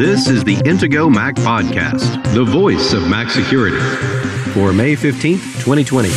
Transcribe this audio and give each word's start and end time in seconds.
This 0.00 0.28
is 0.28 0.44
the 0.44 0.56
Intego 0.64 1.12
Mac 1.12 1.34
Podcast, 1.34 2.32
the 2.32 2.42
voice 2.42 2.94
of 2.94 3.06
Mac 3.10 3.28
security, 3.28 3.76
for 4.54 4.72
May 4.72 4.96
15th, 4.96 5.42
2020. 5.62 6.08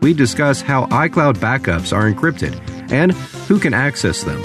We 0.00 0.14
discuss 0.14 0.60
how 0.60 0.86
iCloud 0.86 1.38
backups 1.38 1.92
are 1.92 2.08
encrypted 2.08 2.56
and 2.92 3.10
who 3.48 3.58
can 3.58 3.74
access 3.74 4.22
them. 4.22 4.40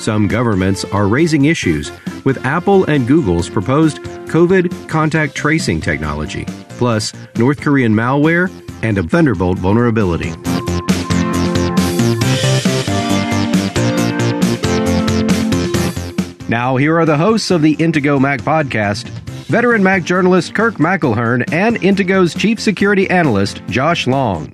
Some 0.00 0.28
governments 0.28 0.86
are 0.86 1.08
raising 1.08 1.44
issues 1.44 1.92
with 2.24 2.42
Apple 2.46 2.86
and 2.86 3.06
Google's 3.06 3.50
proposed 3.50 3.98
COVID 3.98 4.88
contact 4.88 5.34
tracing 5.34 5.82
technology, 5.82 6.46
plus 6.78 7.12
North 7.36 7.60
Korean 7.60 7.92
malware 7.92 8.50
and 8.82 8.96
a 8.96 9.02
Thunderbolt 9.02 9.58
vulnerability. 9.58 10.32
Now, 16.48 16.76
here 16.76 16.96
are 16.96 17.04
the 17.04 17.16
hosts 17.16 17.50
of 17.50 17.60
the 17.60 17.74
Intego 17.76 18.20
Mac 18.20 18.40
podcast 18.40 19.08
veteran 19.48 19.82
Mac 19.82 20.04
journalist 20.04 20.54
Kirk 20.54 20.74
McElhearn 20.74 21.52
and 21.52 21.76
Intego's 21.80 22.34
chief 22.34 22.60
security 22.60 23.10
analyst 23.10 23.62
Josh 23.66 24.06
Long. 24.06 24.52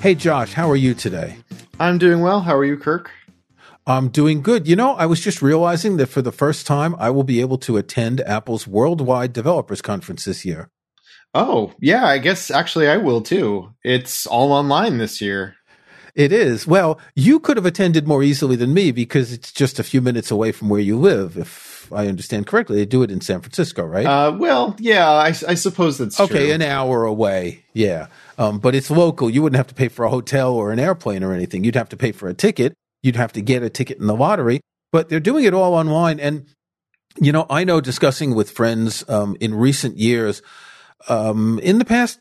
Hey, 0.00 0.14
Josh, 0.14 0.52
how 0.52 0.70
are 0.70 0.76
you 0.76 0.94
today? 0.94 1.38
I'm 1.80 1.98
doing 1.98 2.20
well. 2.20 2.42
How 2.42 2.56
are 2.56 2.64
you, 2.64 2.76
Kirk? 2.76 3.10
I'm 3.84 4.10
doing 4.10 4.42
good. 4.42 4.68
You 4.68 4.76
know, 4.76 4.94
I 4.94 5.06
was 5.06 5.20
just 5.20 5.42
realizing 5.42 5.96
that 5.96 6.06
for 6.06 6.22
the 6.22 6.30
first 6.30 6.68
time, 6.68 6.94
I 7.00 7.10
will 7.10 7.24
be 7.24 7.40
able 7.40 7.58
to 7.58 7.76
attend 7.78 8.20
Apple's 8.20 8.66
Worldwide 8.68 9.32
Developers 9.32 9.82
Conference 9.82 10.24
this 10.24 10.44
year. 10.44 10.70
Oh, 11.34 11.72
yeah, 11.78 12.06
I 12.06 12.18
guess 12.18 12.50
actually 12.50 12.88
I 12.88 12.96
will 12.96 13.20
too. 13.20 13.72
It's 13.84 14.26
all 14.26 14.52
online 14.52 14.98
this 14.98 15.20
year. 15.20 15.54
It 16.14 16.32
is. 16.32 16.66
Well, 16.66 16.98
you 17.14 17.38
could 17.38 17.56
have 17.56 17.66
attended 17.66 18.08
more 18.08 18.24
easily 18.24 18.56
than 18.56 18.74
me 18.74 18.90
because 18.90 19.32
it's 19.32 19.52
just 19.52 19.78
a 19.78 19.84
few 19.84 20.00
minutes 20.02 20.32
away 20.32 20.50
from 20.50 20.68
where 20.68 20.80
you 20.80 20.98
live, 20.98 21.36
if 21.36 21.92
I 21.92 22.08
understand 22.08 22.48
correctly. 22.48 22.76
They 22.76 22.86
do 22.86 23.04
it 23.04 23.10
in 23.12 23.20
San 23.20 23.40
Francisco, 23.40 23.84
right? 23.84 24.04
Uh, 24.04 24.36
well, 24.36 24.74
yeah, 24.80 25.08
I, 25.08 25.28
I 25.28 25.54
suppose 25.54 25.98
that's 25.98 26.18
okay. 26.18 26.46
true. 26.46 26.52
An 26.54 26.62
hour 26.62 27.04
away, 27.04 27.64
yeah. 27.72 28.08
Um, 28.36 28.58
but 28.58 28.74
it's 28.74 28.90
local. 28.90 29.30
You 29.30 29.42
wouldn't 29.42 29.58
have 29.58 29.68
to 29.68 29.74
pay 29.74 29.86
for 29.86 30.04
a 30.04 30.10
hotel 30.10 30.54
or 30.54 30.72
an 30.72 30.80
airplane 30.80 31.22
or 31.22 31.32
anything. 31.32 31.62
You'd 31.62 31.76
have 31.76 31.90
to 31.90 31.96
pay 31.96 32.10
for 32.10 32.28
a 32.28 32.34
ticket. 32.34 32.74
You'd 33.02 33.16
have 33.16 33.32
to 33.34 33.40
get 33.40 33.62
a 33.62 33.70
ticket 33.70 33.98
in 33.98 34.08
the 34.08 34.16
lottery. 34.16 34.60
But 34.90 35.08
they're 35.08 35.20
doing 35.20 35.44
it 35.44 35.54
all 35.54 35.74
online. 35.74 36.18
And, 36.18 36.46
you 37.20 37.30
know, 37.30 37.46
I 37.48 37.62
know 37.62 37.80
discussing 37.80 38.34
with 38.34 38.50
friends 38.50 39.08
um, 39.08 39.36
in 39.38 39.54
recent 39.54 39.98
years, 39.98 40.42
um, 41.08 41.58
in 41.62 41.78
the 41.78 41.84
past 41.84 42.20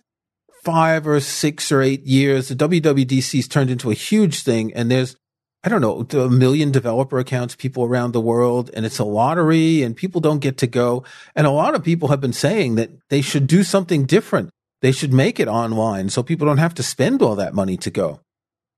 five 0.64 1.08
or 1.08 1.20
six 1.20 1.72
or 1.72 1.82
eight 1.82 2.04
years, 2.04 2.50
the 2.50 2.56
WWDC's 2.56 3.48
turned 3.48 3.70
into 3.70 3.90
a 3.90 3.94
huge 3.94 4.44
thing. 4.44 4.74
And 4.74 4.92
there's, 4.92 5.16
I 5.64 5.70
don't 5.70 5.82
know, 5.82 6.06
a 6.22 6.30
million 6.30 6.72
developer 6.72 7.20
accounts, 7.20 7.56
people 7.56 7.86
around 7.86 8.12
the 8.12 8.22
world, 8.22 8.70
and 8.74 8.86
it's 8.86 9.00
a 9.00 9.06
lottery 9.06 9.82
and 9.82 9.96
people 9.96 10.22
don't 10.22 10.40
get 10.40 10.58
to 10.58 10.68
go. 10.68 11.04
And 11.36 11.48
a 11.48 11.52
lot 11.52 11.74
of 11.74 11.84
people 11.84 12.10
have 12.10 12.22
been 12.22 12.34
saying 12.34 12.76
that 12.76 12.92
they 13.10 13.22
should 13.22 13.48
do 13.48 13.64
something 13.64 14.06
different. 14.06 14.50
They 14.82 14.92
should 14.92 15.14
make 15.14 15.40
it 15.40 15.48
online 15.48 16.10
so 16.10 16.22
people 16.22 16.46
don't 16.46 16.58
have 16.58 16.76
to 16.76 16.84
spend 16.84 17.22
all 17.22 17.36
that 17.36 17.54
money 17.54 17.78
to 17.78 17.90
go. 17.90 18.20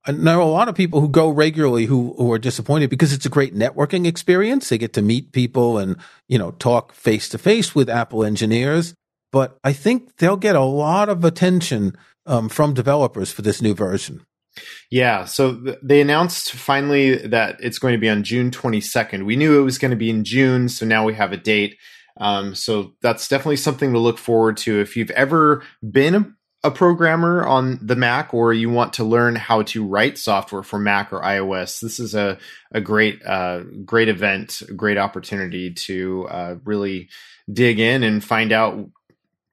And 0.05 0.25
there 0.25 0.37
are 0.37 0.39
a 0.39 0.45
lot 0.45 0.69
of 0.69 0.75
people 0.75 1.01
who 1.01 1.09
go 1.09 1.29
regularly 1.29 1.85
who, 1.85 2.13
who 2.17 2.31
are 2.31 2.39
disappointed 2.39 2.89
because 2.89 3.11
it's 3.11 3.25
a 3.25 3.29
great 3.29 3.53
networking 3.53 4.05
experience. 4.05 4.69
They 4.69 4.77
get 4.77 4.93
to 4.93 5.01
meet 5.01 5.33
people 5.33 5.77
and, 5.77 5.97
you 6.27 6.37
know, 6.37 6.51
talk 6.51 6.93
face 6.93 7.27
to 7.29 7.37
face 7.37 7.75
with 7.75 7.89
Apple 7.89 8.23
engineers 8.23 8.93
but 9.31 9.57
I 9.63 9.73
think 9.73 10.17
they'll 10.17 10.37
get 10.37 10.55
a 10.55 10.61
lot 10.61 11.09
of 11.09 11.23
attention 11.23 11.95
um, 12.25 12.49
from 12.49 12.73
developers 12.73 13.31
for 13.31 13.41
this 13.41 13.61
new 13.61 13.73
version. 13.73 14.25
Yeah, 14.89 15.25
so 15.25 15.55
th- 15.55 15.77
they 15.83 16.01
announced 16.01 16.53
finally 16.53 17.15
that 17.27 17.57
it's 17.59 17.79
going 17.79 17.93
to 17.93 17.99
be 17.99 18.09
on 18.09 18.23
June 18.23 18.51
22nd. 18.51 19.25
We 19.25 19.35
knew 19.35 19.59
it 19.59 19.63
was 19.63 19.77
going 19.77 19.91
to 19.91 19.97
be 19.97 20.09
in 20.09 20.23
June, 20.23 20.69
so 20.69 20.85
now 20.85 21.05
we 21.05 21.13
have 21.13 21.31
a 21.31 21.37
date. 21.37 21.77
Um, 22.19 22.55
so 22.55 22.93
that's 23.01 23.27
definitely 23.27 23.57
something 23.57 23.93
to 23.93 23.99
look 23.99 24.17
forward 24.17 24.57
to. 24.57 24.81
If 24.81 24.97
you've 24.97 25.11
ever 25.11 25.63
been 25.89 26.35
a, 26.63 26.71
programmer 26.71 27.45
on 27.47 27.79
the 27.81 27.95
Mac 27.95 28.33
or 28.33 28.51
you 28.51 28.69
want 28.69 28.93
to 28.93 29.05
learn 29.05 29.35
how 29.37 29.61
to 29.63 29.85
write 29.85 30.17
software 30.17 30.63
for 30.63 30.77
Mac 30.77 31.13
or 31.13 31.21
iOS, 31.21 31.79
this 31.79 31.99
is 31.99 32.13
a, 32.13 32.37
a 32.73 32.81
great, 32.81 33.25
uh, 33.25 33.61
great 33.85 34.09
event, 34.09 34.61
great 34.75 34.97
opportunity 34.97 35.73
to 35.73 36.27
uh, 36.29 36.55
really 36.65 37.07
dig 37.51 37.79
in 37.79 38.03
and 38.03 38.23
find 38.23 38.51
out 38.51 38.89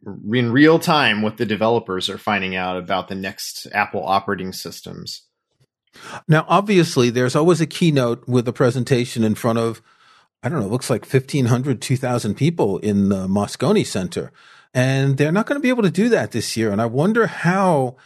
in 0.07 0.53
real 0.53 0.79
time 0.79 1.23
what 1.23 1.37
the 1.37 1.47
developers 1.47 2.09
are 2.09 2.19
finding 2.19 2.55
out 2.55 2.77
about 2.77 3.09
the 3.09 3.15
next 3.15 3.67
Apple 3.73 4.05
operating 4.05 4.53
systems. 4.53 5.23
Now, 6.29 6.45
obviously, 6.49 7.11
there's 7.11 7.37
always 7.37 7.61
a 7.61 7.67
keynote 7.67 8.27
with 8.29 8.47
a 8.47 8.53
presentation 8.53 9.25
in 9.25 9.35
front 9.35 9.59
of, 9.59 9.83
I 10.43 10.49
don't 10.49 10.61
know, 10.61 10.69
looks 10.69 10.91
like 10.91 11.07
1,500, 11.07 11.81
2,000 11.81 12.35
people 12.35 12.79
in 12.79 13.09
the 13.09 13.27
Moscone 13.27 13.85
Center. 13.85 14.33
And 14.75 15.17
they're 15.17 15.33
not 15.33 15.47
going 15.47 15.59
to 15.59 15.63
be 15.63 15.71
able 15.71 15.83
to 15.85 15.91
do 15.91 16.09
that 16.11 16.33
this 16.33 16.57
year. 16.57 16.71
And 16.71 16.83
I 16.83 16.87
wonder 16.87 17.27
how, 17.27 17.97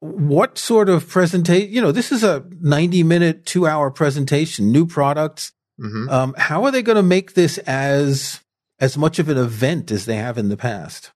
what 0.00 0.58
sort 0.58 0.88
of 0.88 1.08
presentation, 1.08 1.72
you 1.72 1.80
know, 1.80 1.92
this 1.92 2.10
is 2.10 2.24
a 2.24 2.44
90 2.60 3.04
minute, 3.04 3.46
two 3.46 3.66
hour 3.66 3.90
presentation, 3.90 4.72
new 4.72 4.84
products. 4.84 5.52
Mm-hmm. 5.80 6.08
Um, 6.10 6.34
how 6.36 6.64
are 6.64 6.72
they 6.72 6.82
going 6.82 6.96
to 6.96 7.02
make 7.02 7.34
this 7.34 7.58
as, 7.58 8.40
as 8.80 8.98
much 8.98 9.18
of 9.18 9.28
an 9.28 9.38
event 9.38 9.90
as 9.90 10.04
they 10.04 10.16
have 10.16 10.38
in 10.38 10.48
the 10.48 10.56
past? 10.56 11.12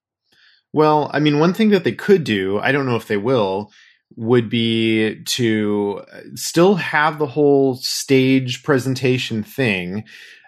Well, 0.73 1.09
I 1.13 1.19
mean, 1.19 1.39
one 1.39 1.53
thing 1.53 1.69
that 1.69 1.83
they 1.83 1.93
could 1.93 2.23
do, 2.23 2.59
I 2.59 2.71
don't 2.71 2.85
know 2.85 2.95
if 2.95 3.07
they 3.07 3.17
will, 3.17 3.71
would 4.15 4.49
be 4.49 5.21
to 5.23 6.01
still 6.35 6.75
have 6.75 7.19
the 7.19 7.27
whole 7.27 7.75
stage 7.75 8.63
presentation 8.63 9.43
thing. 9.43 10.03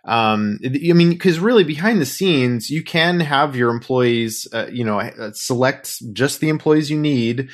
Um, 0.05 0.59
I 0.63 0.93
mean, 0.93 1.09
because 1.09 1.39
really 1.39 1.63
behind 1.63 2.01
the 2.01 2.05
scenes, 2.05 2.69
you 2.69 2.83
can 2.83 3.19
have 3.19 3.55
your 3.55 3.69
employees, 3.69 4.47
uh, 4.53 4.67
you 4.71 4.83
know, 4.83 4.99
uh, 4.99 5.31
select 5.33 6.01
just 6.13 6.39
the 6.39 6.49
employees 6.49 6.89
you 6.89 6.97
need 6.97 7.49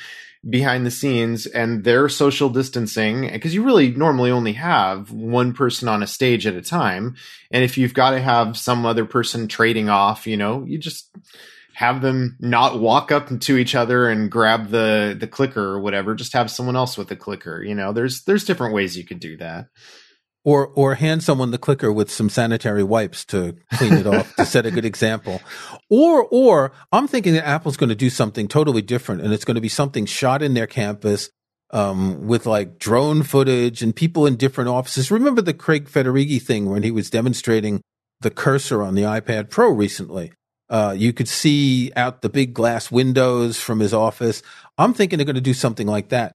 behind 0.48 0.86
the 0.86 0.90
scenes 0.90 1.46
and 1.46 1.82
their 1.84 2.08
social 2.08 2.48
distancing 2.48 3.28
because 3.32 3.54
you 3.54 3.64
really 3.64 3.90
normally 3.90 4.30
only 4.30 4.52
have 4.52 5.10
one 5.10 5.52
person 5.52 5.88
on 5.88 6.02
a 6.02 6.06
stage 6.06 6.46
at 6.46 6.54
a 6.54 6.62
time 6.62 7.16
and 7.50 7.64
if 7.64 7.76
you've 7.76 7.94
got 7.94 8.10
to 8.10 8.20
have 8.20 8.56
some 8.56 8.86
other 8.86 9.04
person 9.04 9.48
trading 9.48 9.88
off 9.88 10.24
you 10.24 10.36
know 10.36 10.64
you 10.64 10.78
just 10.78 11.10
have 11.76 12.00
them 12.00 12.38
not 12.40 12.80
walk 12.80 13.12
up 13.12 13.28
to 13.38 13.58
each 13.58 13.74
other 13.74 14.08
and 14.08 14.30
grab 14.30 14.70
the 14.70 15.14
the 15.20 15.26
clicker 15.26 15.62
or 15.62 15.78
whatever 15.78 16.14
just 16.14 16.32
have 16.32 16.50
someone 16.50 16.74
else 16.74 16.96
with 16.96 17.08
the 17.08 17.16
clicker 17.16 17.62
you 17.62 17.74
know? 17.74 17.92
There's 17.92 18.22
there's 18.22 18.46
different 18.46 18.72
ways 18.72 18.96
you 18.96 19.04
could 19.04 19.20
do 19.20 19.36
that. 19.36 19.66
Or 20.42 20.68
or 20.68 20.94
hand 20.94 21.22
someone 21.22 21.50
the 21.50 21.58
clicker 21.58 21.92
with 21.92 22.10
some 22.10 22.30
sanitary 22.30 22.82
wipes 22.82 23.26
to 23.26 23.56
clean 23.74 23.92
it 23.92 24.06
off 24.06 24.34
to 24.36 24.46
set 24.46 24.64
a 24.64 24.70
good 24.70 24.86
example. 24.86 25.42
Or 25.90 26.26
or 26.30 26.72
i'm 26.92 27.06
thinking 27.06 27.34
that 27.34 27.46
apple's 27.46 27.76
going 27.76 27.90
to 27.90 27.94
do 27.94 28.08
something 28.08 28.48
totally 28.48 28.80
different 28.80 29.20
and 29.20 29.34
it's 29.34 29.44
going 29.44 29.56
to 29.56 29.60
be 29.60 29.68
something 29.68 30.06
shot 30.06 30.42
in 30.42 30.54
their 30.54 30.66
campus 30.66 31.28
um, 31.72 32.26
with 32.26 32.46
like 32.46 32.78
drone 32.78 33.22
footage 33.22 33.82
and 33.82 33.94
people 33.94 34.24
in 34.24 34.36
different 34.36 34.70
offices. 34.70 35.10
Remember 35.10 35.42
the 35.42 35.52
craig 35.52 35.90
federighi 35.90 36.40
thing 36.40 36.70
when 36.70 36.84
he 36.84 36.90
was 36.90 37.10
demonstrating 37.10 37.82
the 38.22 38.30
cursor 38.30 38.82
on 38.82 38.94
the 38.94 39.02
ipad 39.02 39.50
pro 39.50 39.68
recently 39.68 40.32
uh, 40.68 40.94
you 40.96 41.12
could 41.12 41.28
see 41.28 41.92
out 41.96 42.22
the 42.22 42.28
big 42.28 42.54
glass 42.54 42.90
windows 42.90 43.58
from 43.58 43.80
his 43.80 43.94
office. 43.94 44.42
I'm 44.78 44.94
thinking 44.94 45.18
they're 45.18 45.26
going 45.26 45.36
to 45.36 45.40
do 45.40 45.54
something 45.54 45.86
like 45.86 46.08
that. 46.08 46.32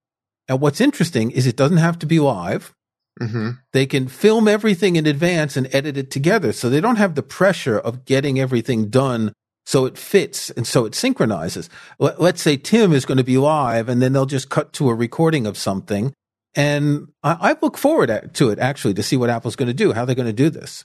And 0.48 0.60
what's 0.60 0.82
interesting 0.82 1.32
is 1.32 1.48
it 1.48 1.56
doesn't 1.56 1.78
have 1.78 2.00
to 2.00 2.06
be 2.06 2.20
live. 2.20 2.74
Mm-hmm. 3.20 3.52
They 3.74 3.86
can 3.86 4.08
film 4.08 4.48
everything 4.48 4.96
in 4.96 5.06
advance 5.06 5.58
and 5.58 5.74
edit 5.74 5.98
it 5.98 6.12
together. 6.12 6.54
So 6.54 6.70
they 6.70 6.82
don't 6.82 6.96
have 6.96 7.16
the 7.16 7.24
pressure 7.24 7.78
of 7.78 8.06
getting 8.06 8.40
everything 8.40 8.90
done 8.90 9.34
so 9.66 9.86
it 9.86 9.98
fits 9.98 10.50
and 10.50 10.66
so 10.66 10.86
it 10.86 10.96
synchronizes. 10.96 11.70
Let's 12.00 12.42
say 12.42 12.58
Tim 12.58 12.94
is 12.94 13.06
going 13.06 13.20
to 13.20 13.24
be 13.24 13.38
live 13.38 13.90
and 13.90 14.02
then 14.02 14.14
they'll 14.14 14.26
just 14.26 14.50
cut 14.50 14.74
to 14.74 14.90
a 14.90 14.96
recording 14.96 15.46
of 15.46 15.58
something. 15.58 16.14
And 16.56 17.10
I, 17.24 17.56
look 17.62 17.78
forward 17.78 18.32
to 18.34 18.50
it 18.50 18.60
actually 18.60 18.94
to 18.96 19.04
see 19.04 19.16
what 19.16 19.30
Apple's 19.30 19.56
going 19.56 19.68
to 19.68 19.74
do, 19.74 19.94
how 19.94 20.04
they're 20.04 20.16
going 20.16 20.26
to 20.26 20.34
do 20.34 20.50
this 20.50 20.84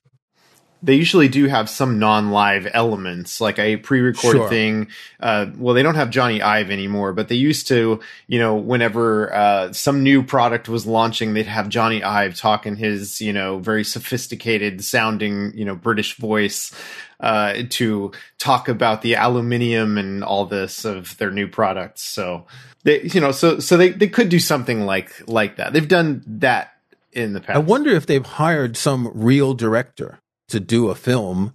they 0.87 0.95
usually 0.95 1.29
do 1.29 1.47
have 1.47 1.69
some 1.69 1.99
non-live 1.99 2.69
elements 2.73 3.41
like 3.41 3.59
a 3.59 3.77
pre-recorded 3.77 4.39
sure. 4.39 4.49
thing. 4.49 4.89
Uh, 5.21 5.47
well 5.59 5.75
they 5.75 5.83
don't 5.83 5.97
have 5.97 6.11
Jony 6.11 6.41
Ive 6.41 6.71
anymore 6.71 7.13
but 7.13 7.29
they 7.29 7.35
used 7.35 7.69
to 7.69 8.01
you 8.27 8.39
know 8.39 8.55
whenever 8.55 9.35
uh, 9.35 9.73
some 9.73 10.03
new 10.03 10.23
product 10.23 10.69
was 10.69 10.87
launching 10.87 11.35
they'd 11.35 11.47
have 11.47 11.67
Jony 11.67 12.03
Ive 12.03 12.37
talk 12.37 12.67
in 12.67 12.77
his 12.77 13.21
you 13.21 13.33
know 13.33 13.59
very 13.59 13.85
sophisticated 13.85 14.85
sounding 14.85 15.53
you 15.55 15.65
know 15.65 15.75
british 15.75 16.17
voice 16.17 16.73
uh, 17.21 17.63
to 17.71 18.13
talk 18.39 18.69
about 18.69 19.03
the 19.03 19.15
aluminium 19.15 19.99
and 19.99 20.23
all 20.23 20.47
this 20.47 20.85
of 20.85 21.17
their 21.19 21.31
new 21.31 21.49
products. 21.49 22.03
So 22.03 22.47
they 22.85 23.03
you 23.03 23.21
know 23.21 23.33
so 23.33 23.59
so 23.59 23.77
they, 23.77 23.91
they 23.91 24.09
could 24.09 24.29
do 24.29 24.39
something 24.39 24.83
like 24.83 25.11
like 25.29 25.57
that. 25.57 25.73
They've 25.73 25.89
done 25.89 26.23
that 26.27 26.75
in 27.13 27.33
the 27.33 27.41
past. 27.41 27.57
I 27.57 27.61
wonder 27.61 27.91
if 27.91 28.07
they've 28.07 28.25
hired 28.25 28.77
some 28.77 29.11
real 29.15 29.55
director 29.55 30.19
to 30.49 30.61
do 30.61 30.89
a 30.89 30.95
film 30.95 31.55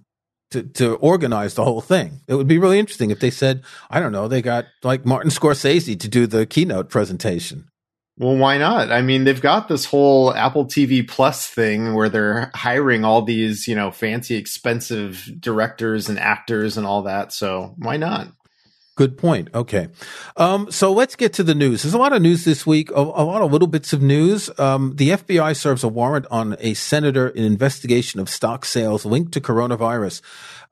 to, 0.52 0.62
to 0.62 0.94
organize 0.96 1.54
the 1.54 1.64
whole 1.64 1.80
thing. 1.80 2.20
It 2.28 2.34
would 2.34 2.48
be 2.48 2.58
really 2.58 2.78
interesting 2.78 3.10
if 3.10 3.20
they 3.20 3.30
said, 3.30 3.62
I 3.90 4.00
don't 4.00 4.12
know, 4.12 4.28
they 4.28 4.42
got 4.42 4.66
like 4.82 5.04
Martin 5.04 5.30
Scorsese 5.30 5.98
to 5.98 6.08
do 6.08 6.26
the 6.26 6.46
keynote 6.46 6.90
presentation. 6.90 7.68
Well, 8.18 8.36
why 8.36 8.58
not? 8.58 8.92
I 8.92 9.00
mean, 9.00 9.24
they've 9.24 9.40
got 9.40 9.68
this 9.68 9.86
whole 9.86 10.34
Apple 10.34 10.66
TV 10.66 11.06
Plus 11.06 11.46
thing 11.46 11.94
where 11.94 12.10
they're 12.10 12.50
hiring 12.54 13.04
all 13.04 13.22
these, 13.22 13.66
you 13.66 13.74
know, 13.74 13.90
fancy, 13.90 14.36
expensive 14.36 15.28
directors 15.40 16.10
and 16.10 16.18
actors 16.18 16.76
and 16.76 16.86
all 16.86 17.02
that. 17.02 17.32
So 17.32 17.74
why 17.78 17.96
not? 17.96 18.28
Good 18.94 19.16
point. 19.16 19.48
Okay. 19.54 19.88
Um, 20.36 20.70
so 20.70 20.92
let's 20.92 21.16
get 21.16 21.32
to 21.34 21.42
the 21.42 21.54
news. 21.54 21.82
There's 21.82 21.94
a 21.94 21.98
lot 21.98 22.12
of 22.12 22.20
news 22.20 22.44
this 22.44 22.66
week, 22.66 22.90
a, 22.90 23.00
a 23.00 23.24
lot 23.24 23.40
of 23.40 23.50
little 23.50 23.68
bits 23.68 23.94
of 23.94 24.02
news. 24.02 24.50
Um, 24.58 24.96
the 24.96 25.10
FBI 25.10 25.56
serves 25.56 25.82
a 25.82 25.88
warrant 25.88 26.26
on 26.30 26.56
a 26.60 26.74
senator 26.74 27.28
in 27.28 27.44
investigation 27.44 28.20
of 28.20 28.28
stock 28.28 28.66
sales 28.66 29.06
linked 29.06 29.32
to 29.32 29.40
coronavirus. 29.40 30.20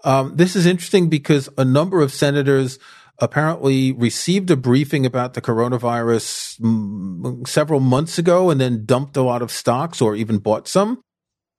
Um, 0.04 0.36
this 0.36 0.54
is 0.54 0.66
interesting 0.66 1.08
because 1.08 1.48
a 1.56 1.64
number 1.64 2.02
of 2.02 2.12
senators 2.12 2.78
apparently 3.20 3.92
received 3.92 4.50
a 4.50 4.56
briefing 4.56 5.06
about 5.06 5.32
the 5.32 5.40
coronavirus 5.40 6.60
m- 6.62 7.42
several 7.46 7.80
months 7.80 8.18
ago 8.18 8.50
and 8.50 8.60
then 8.60 8.84
dumped 8.84 9.16
a 9.16 9.22
lot 9.22 9.40
of 9.40 9.50
stocks 9.50 10.02
or 10.02 10.14
even 10.14 10.38
bought 10.38 10.68
some. 10.68 11.02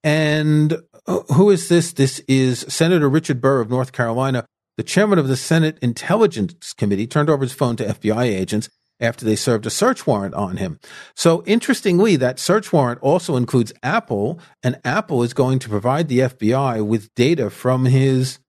And 0.03 0.77
uh, 1.07 1.21
who 1.33 1.49
is 1.49 1.69
this? 1.69 1.93
This 1.93 2.19
is 2.27 2.65
Senator 2.67 3.09
Richard 3.09 3.41
Burr 3.41 3.61
of 3.61 3.69
North 3.69 3.91
Carolina 3.91 4.45
the 4.81 4.87
chairman 4.87 5.19
of 5.19 5.27
the 5.27 5.37
Senate 5.37 5.77
Intelligence 5.83 6.73
Committee 6.73 7.05
turned 7.05 7.29
over 7.29 7.43
his 7.43 7.53
phone 7.53 7.75
to 7.75 7.85
FBI 7.85 8.23
agents 8.23 8.67
after 8.99 9.23
they 9.23 9.35
served 9.35 9.67
a 9.67 9.69
search 9.69 10.07
warrant 10.07 10.33
on 10.33 10.57
him. 10.57 10.79
So 11.15 11.43
interestingly, 11.45 12.15
that 12.15 12.39
search 12.39 12.73
warrant 12.73 12.99
also 13.03 13.35
includes 13.35 13.71
Apple, 13.83 14.39
and 14.63 14.81
Apple 14.83 15.21
is 15.21 15.35
going 15.35 15.59
to 15.59 15.69
provide 15.69 16.07
the 16.07 16.17
FBI 16.21 16.83
with 16.83 17.13
data 17.13 17.51
from 17.51 17.85
his 17.85 18.39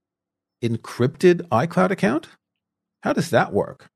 encrypted 0.64 1.42
iCloud 1.48 1.90
account. 1.90 2.28
How 3.02 3.12
does 3.12 3.28
that 3.28 3.52
work? 3.52 3.90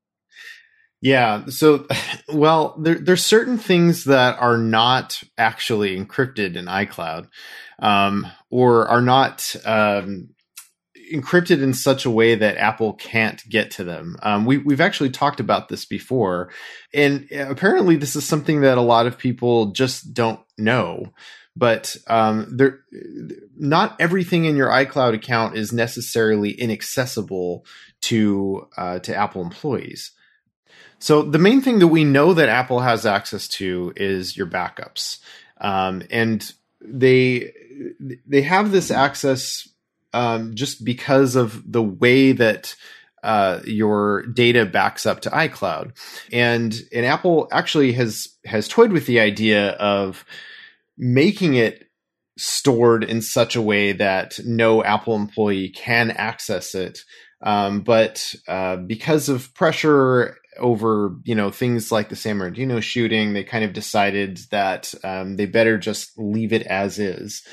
Yeah. 1.01 1.47
So, 1.47 1.87
well, 2.31 2.75
there, 2.77 2.99
there's 2.99 3.25
certain 3.25 3.57
things 3.57 4.03
that 4.03 4.37
are 4.37 4.59
not 4.59 5.23
actually 5.39 5.97
encrypted 5.97 6.55
in 6.55 6.65
iCloud, 6.65 7.29
um, 7.79 8.27
or 8.51 8.87
are 8.89 9.01
not 9.01 9.55
um, 9.65 10.29
encrypted 11.13 11.61
in 11.61 11.73
such 11.73 12.05
a 12.05 12.11
way 12.11 12.35
that 12.35 12.57
Apple 12.57 12.93
can't 12.93 13.41
get 13.49 13.71
to 13.71 13.83
them. 13.83 14.17
Um, 14.21 14.45
we, 14.45 14.57
we've 14.57 14.81
actually 14.81 15.09
talked 15.09 15.39
about 15.39 15.69
this 15.69 15.85
before, 15.85 16.51
and 16.93 17.27
apparently 17.31 17.95
this 17.95 18.15
is 18.15 18.25
something 18.25 18.61
that 18.61 18.77
a 18.77 18.81
lot 18.81 19.07
of 19.07 19.17
people 19.17 19.67
just 19.71 20.13
don't 20.13 20.39
know. 20.57 21.13
But 21.55 21.97
um, 22.05 22.55
there, 22.55 22.81
not 23.57 23.99
everything 23.99 24.45
in 24.45 24.55
your 24.55 24.69
iCloud 24.69 25.15
account 25.15 25.57
is 25.57 25.73
necessarily 25.73 26.51
inaccessible 26.51 27.65
to 28.01 28.67
uh, 28.77 28.99
to 28.99 29.15
Apple 29.15 29.41
employees. 29.41 30.11
So 30.99 31.23
the 31.23 31.39
main 31.39 31.61
thing 31.61 31.79
that 31.79 31.87
we 31.87 32.03
know 32.03 32.33
that 32.33 32.49
Apple 32.49 32.79
has 32.81 33.05
access 33.05 33.47
to 33.49 33.93
is 33.95 34.37
your 34.37 34.47
backups, 34.47 35.19
um, 35.59 36.03
and 36.11 36.51
they 36.79 37.53
they 37.99 38.41
have 38.41 38.71
this 38.71 38.91
access 38.91 39.67
um, 40.13 40.55
just 40.55 40.83
because 40.83 41.35
of 41.35 41.71
the 41.71 41.83
way 41.83 42.31
that 42.31 42.75
uh, 43.23 43.61
your 43.65 44.25
data 44.27 44.65
backs 44.65 45.05
up 45.05 45.21
to 45.21 45.29
iCloud. 45.29 45.91
And 46.31 46.73
and 46.93 47.05
Apple 47.05 47.47
actually 47.51 47.91
has 47.93 48.27
has 48.45 48.67
toyed 48.67 48.91
with 48.91 49.05
the 49.05 49.19
idea 49.19 49.71
of 49.71 50.23
making 50.97 51.55
it 51.55 51.89
stored 52.37 53.03
in 53.03 53.21
such 53.21 53.55
a 53.55 53.61
way 53.61 53.91
that 53.91 54.39
no 54.45 54.83
Apple 54.83 55.15
employee 55.15 55.69
can 55.69 56.11
access 56.11 56.75
it. 56.75 56.99
Um, 57.41 57.81
but 57.81 58.33
uh, 58.47 58.77
because 58.77 59.29
of 59.29 59.53
pressure 59.53 60.37
over 60.57 61.15
you 61.23 61.35
know 61.35 61.51
things 61.51 61.91
like 61.91 62.09
the 62.09 62.15
San 62.15 62.37
Bernardino 62.37 62.79
shooting, 62.79 63.33
they 63.33 63.43
kind 63.43 63.63
of 63.63 63.73
decided 63.73 64.39
that 64.51 64.93
um, 65.03 65.35
they 65.35 65.45
better 65.45 65.77
just 65.77 66.17
leave 66.17 66.53
it 66.53 66.63
as 66.63 66.99
is. 66.99 67.43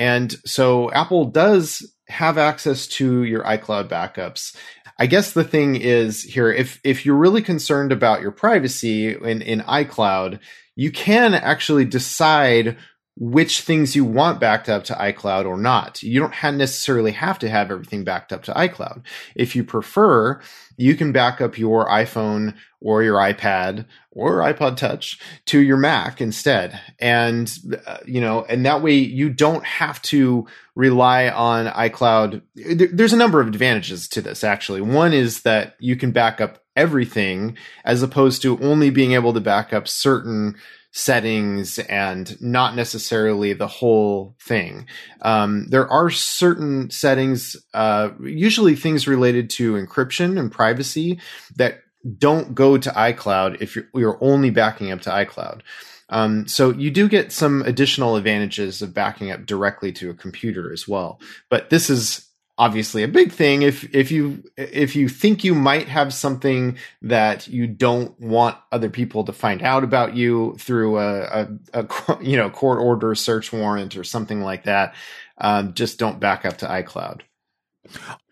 And 0.00 0.34
so 0.46 0.90
Apple 0.92 1.26
does 1.26 1.94
have 2.08 2.38
access 2.38 2.86
to 2.86 3.22
your 3.22 3.44
iCloud 3.44 3.88
backups. 3.90 4.56
I 4.98 5.04
guess 5.04 5.32
the 5.32 5.44
thing 5.44 5.76
is 5.76 6.22
here, 6.22 6.50
if 6.50 6.80
if 6.84 7.04
you're 7.04 7.18
really 7.18 7.42
concerned 7.42 7.92
about 7.92 8.22
your 8.22 8.30
privacy 8.30 9.12
in, 9.12 9.42
in 9.42 9.60
iCloud, 9.60 10.40
you 10.74 10.90
can 10.90 11.34
actually 11.34 11.84
decide 11.84 12.78
which 13.20 13.60
things 13.60 13.94
you 13.94 14.02
want 14.02 14.40
backed 14.40 14.66
up 14.66 14.82
to 14.82 14.94
iCloud 14.94 15.44
or 15.44 15.58
not. 15.58 16.02
You 16.02 16.20
don't 16.20 16.56
necessarily 16.56 17.12
have 17.12 17.38
to 17.40 17.50
have 17.50 17.70
everything 17.70 18.02
backed 18.02 18.32
up 18.32 18.44
to 18.44 18.52
iCloud. 18.54 19.02
If 19.36 19.54
you 19.54 19.62
prefer, 19.62 20.40
you 20.78 20.96
can 20.96 21.12
back 21.12 21.42
up 21.42 21.58
your 21.58 21.86
iPhone 21.86 22.54
or 22.80 23.02
your 23.02 23.18
iPad 23.18 23.84
or 24.10 24.38
iPod 24.38 24.78
Touch 24.78 25.20
to 25.44 25.60
your 25.60 25.76
Mac 25.76 26.22
instead. 26.22 26.80
And, 26.98 27.52
uh, 27.86 27.98
you 28.06 28.22
know, 28.22 28.46
and 28.48 28.64
that 28.64 28.82
way 28.82 28.94
you 28.94 29.28
don't 29.28 29.66
have 29.66 30.00
to 30.02 30.46
rely 30.74 31.28
on 31.28 31.66
iCloud. 31.66 32.40
There's 32.54 33.12
a 33.12 33.18
number 33.18 33.42
of 33.42 33.48
advantages 33.48 34.08
to 34.08 34.22
this, 34.22 34.42
actually. 34.42 34.80
One 34.80 35.12
is 35.12 35.42
that 35.42 35.76
you 35.78 35.94
can 35.94 36.10
back 36.10 36.40
up 36.40 36.64
everything 36.74 37.58
as 37.84 38.02
opposed 38.02 38.40
to 38.40 38.58
only 38.60 38.88
being 38.88 39.12
able 39.12 39.34
to 39.34 39.40
back 39.40 39.74
up 39.74 39.86
certain 39.86 40.56
settings 40.92 41.78
and 41.78 42.40
not 42.40 42.74
necessarily 42.74 43.52
the 43.52 43.66
whole 43.66 44.36
thing. 44.40 44.86
Um, 45.22 45.66
there 45.68 45.88
are 45.88 46.10
certain 46.10 46.90
settings, 46.90 47.56
uh, 47.74 48.10
usually 48.20 48.74
things 48.74 49.06
related 49.06 49.50
to 49.50 49.74
encryption 49.74 50.38
and 50.38 50.50
privacy, 50.50 51.20
that 51.56 51.82
don't 52.18 52.54
go 52.54 52.76
to 52.78 52.90
iCloud 52.90 53.60
if 53.60 53.76
you're, 53.76 53.88
you're 53.94 54.18
only 54.20 54.50
backing 54.50 54.90
up 54.90 55.00
to 55.02 55.10
iCloud. 55.10 55.60
Um, 56.08 56.48
so 56.48 56.70
you 56.70 56.90
do 56.90 57.08
get 57.08 57.30
some 57.30 57.62
additional 57.62 58.16
advantages 58.16 58.82
of 58.82 58.92
backing 58.92 59.30
up 59.30 59.46
directly 59.46 59.92
to 59.92 60.10
a 60.10 60.14
computer 60.14 60.72
as 60.72 60.88
well. 60.88 61.20
But 61.48 61.70
this 61.70 61.88
is 61.88 62.29
obviously 62.60 63.02
a 63.02 63.08
big 63.08 63.32
thing. 63.32 63.62
If 63.62 63.92
if 63.94 64.12
you 64.12 64.44
if 64.56 64.94
you 64.94 65.08
think 65.08 65.42
you 65.42 65.54
might 65.54 65.88
have 65.88 66.12
something 66.12 66.76
that 67.00 67.48
you 67.48 67.66
don't 67.66 68.18
want 68.20 68.58
other 68.70 68.90
people 68.90 69.24
to 69.24 69.32
find 69.32 69.62
out 69.62 69.82
about 69.82 70.14
you 70.14 70.56
through 70.58 70.98
a, 70.98 71.22
a, 71.22 71.48
a 71.72 72.18
you 72.22 72.36
know 72.36 72.50
court 72.50 72.78
order 72.78 73.14
search 73.14 73.52
warrant 73.52 73.96
or 73.96 74.04
something 74.04 74.42
like 74.42 74.64
that 74.64 74.94
um, 75.38 75.72
just 75.72 75.98
don't 75.98 76.20
back 76.20 76.44
up 76.44 76.58
to 76.58 76.66
icloud. 76.66 77.22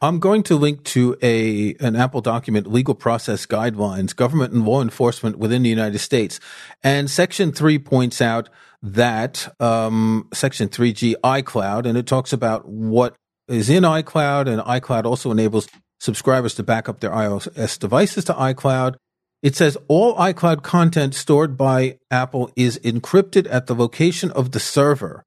I'm 0.03 0.21
going 0.21 0.43
to 0.45 0.57
link 0.57 0.85
to 0.85 1.17
a 1.23 1.75
an 1.81 1.97
Apple 1.97 2.21
document, 2.21 2.67
legal 2.67 2.95
process 2.95 3.47
guidelines, 3.47 4.15
government 4.15 4.53
and 4.53 4.67
law 4.67 4.83
enforcement 4.83 5.39
within 5.39 5.63
the 5.63 5.71
United 5.71 6.01
States, 6.01 6.39
and 6.85 7.11
Section 7.11 7.51
Three 7.53 7.79
points 7.79 8.21
out 8.21 8.51
that 8.83 9.53
um, 9.59 10.29
Section 10.35 10.69
Three 10.69 10.93
G 10.93 11.17
iCloud, 11.25 11.87
and 11.87 11.97
it 11.97 12.07
talks 12.07 12.35
about 12.35 12.69
what 12.69 13.17
is 13.49 13.71
in 13.71 13.83
iCloud, 13.83 14.49
and 14.49 14.63
iCloud 14.63 15.05
also 15.05 15.31
enables 15.31 15.69
subscribers 16.01 16.55
to 16.55 16.63
back 16.63 16.89
up 16.89 17.01
their 17.01 17.11
iOS 17.11 17.79
devices 17.79 18.25
to 18.27 18.35
iCloud. 18.35 18.97
It 19.43 19.55
says 19.55 19.77
all 19.87 20.17
iCloud 20.17 20.63
content 20.63 21.15
stored 21.15 21.57
by 21.57 21.99
Apple 22.11 22.51
is 22.57 22.79
encrypted 22.85 23.47
at 23.51 23.67
the 23.67 23.75
location 23.75 24.31
of 24.33 24.53
the 24.53 24.61
server. 24.61 25.23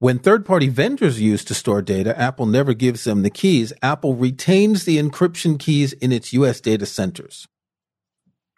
When 0.00 0.18
third 0.18 0.46
party 0.46 0.68
vendors 0.68 1.20
use 1.20 1.44
to 1.46 1.54
store 1.54 1.82
data, 1.82 2.18
Apple 2.18 2.46
never 2.46 2.72
gives 2.72 3.04
them 3.04 3.22
the 3.22 3.30
keys. 3.30 3.72
Apple 3.82 4.14
retains 4.14 4.84
the 4.84 4.98
encryption 4.98 5.58
keys 5.58 5.92
in 5.94 6.12
its 6.12 6.32
US 6.32 6.60
data 6.60 6.86
centers. 6.86 7.46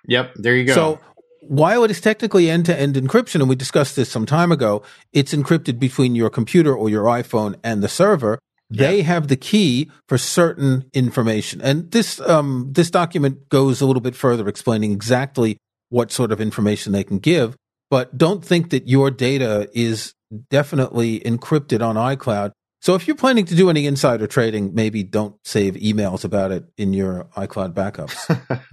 Yep, 0.07 0.33
there 0.37 0.57
you 0.57 0.65
go. 0.65 0.75
So 0.75 1.01
while 1.41 1.85
it 1.85 1.91
is 1.91 2.01
technically 2.01 2.51
end 2.51 2.67
to 2.67 2.79
end 2.79 2.95
encryption, 2.95 3.37
and 3.37 3.49
we 3.49 3.57
discussed 3.57 3.97
this 3.97 4.11
some 4.11 4.27
time 4.27 4.53
ago, 4.53 4.83
it's 5.13 5.35
encrypted 5.35 5.79
between 5.79 6.15
your 6.15 6.31
computer 6.31 6.75
or 6.75 6.89
your 6.91 7.05
iPhone 7.05 7.57
and 7.65 7.83
the 7.83 7.89
server. 7.89 8.39
They 8.71 8.99
yeah. 8.99 9.03
have 9.05 9.29
the 9.29 9.37
key 9.37 9.91
for 10.09 10.17
certain 10.17 10.89
information. 10.95 11.61
And 11.61 11.91
this, 11.91 12.21
um, 12.21 12.69
this 12.71 12.91
document 12.91 13.49
goes 13.49 13.81
a 13.81 13.87
little 13.87 14.01
bit 14.01 14.15
further 14.15 14.49
explaining 14.49 14.93
exactly 14.93 15.57
what 15.89 16.13
sort 16.13 16.31
of 16.31 16.41
information 16.41 16.93
they 16.93 17.05
can 17.05 17.19
give. 17.19 17.57
But 17.91 18.17
don't 18.17 18.45
think 18.45 18.71
that 18.71 18.87
your 18.87 19.11
data 19.11 19.69
is 19.75 20.15
definitely 20.49 21.21
encrypted 21.21 21.85
on 21.85 21.97
iCloud. 21.97 22.53
So 22.81 22.95
if 22.95 23.07
you're 23.07 23.17
planning 23.17 23.45
to 23.45 23.55
do 23.55 23.69
any 23.69 23.87
insider 23.87 24.27
trading, 24.27 24.75
maybe 24.75 25.03
don't 25.03 25.37
save 25.45 25.75
emails 25.75 26.25
about 26.25 26.51
it 26.51 26.65
in 26.79 26.95
your 26.95 27.29
iCloud 27.37 27.75
backups. 27.75 28.65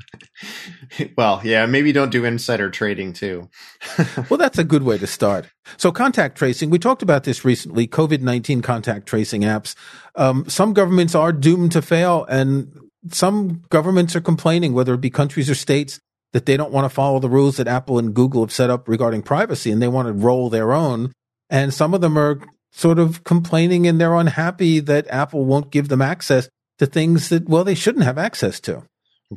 well, 1.18 1.42
yeah, 1.44 1.66
maybe 1.66 1.92
don't 1.92 2.10
do 2.10 2.24
insider 2.24 2.70
trading 2.70 3.12
too. 3.12 3.50
well, 4.30 4.38
that's 4.38 4.58
a 4.58 4.64
good 4.64 4.84
way 4.84 4.98
to 4.98 5.08
start. 5.08 5.48
So 5.76 5.92
contact 5.92 6.38
tracing, 6.38 6.70
we 6.70 6.80
talked 6.80 7.02
about 7.02 7.26
this 7.26 7.44
recently, 7.44 7.86
COVID-19 7.86 8.64
contact 8.64 9.08
tracing 9.08 9.42
apps. 9.42 9.76
Um, 10.16 10.48
some 10.48 10.74
governments 10.74 11.14
are 11.14 11.34
doomed 11.34 11.74
to 11.74 11.82
fail 11.82 12.26
and 12.30 12.80
some 13.12 13.64
governments 13.70 14.16
are 14.16 14.22
complaining, 14.22 14.74
whether 14.74 14.94
it 14.94 15.02
be 15.02 15.10
countries 15.10 15.50
or 15.50 15.56
states, 15.56 16.00
that 16.32 16.46
they 16.46 16.56
don't 16.56 16.72
want 16.72 16.86
to 16.86 16.90
follow 16.90 17.20
the 17.20 17.30
rules 17.30 17.58
that 17.58 17.68
Apple 17.68 18.00
and 18.00 18.14
Google 18.14 18.42
have 18.42 18.54
set 18.54 18.70
up 18.70 18.88
regarding 18.88 19.22
privacy 19.22 19.70
and 19.70 19.82
they 19.82 19.88
want 19.90 20.08
to 20.08 20.14
roll 20.14 20.50
their 20.50 20.72
own. 20.72 21.12
And 21.50 21.74
some 21.74 21.94
of 21.94 22.02
them 22.02 22.18
are 22.18 22.40
sort 22.78 23.00
of 23.00 23.24
complaining 23.24 23.88
and 23.88 24.00
they're 24.00 24.14
unhappy 24.14 24.80
that 24.80 25.08
Apple 25.10 25.46
won't 25.46 25.72
give 25.72 25.90
them 25.90 26.02
access 26.02 26.48
to 26.78 26.86
things 26.86 27.30
that, 27.30 27.50
well, 27.50 27.64
they 27.64 27.74
shouldn't 27.74 28.06
have 28.06 28.20
access 28.20 28.60
to. 28.60 28.84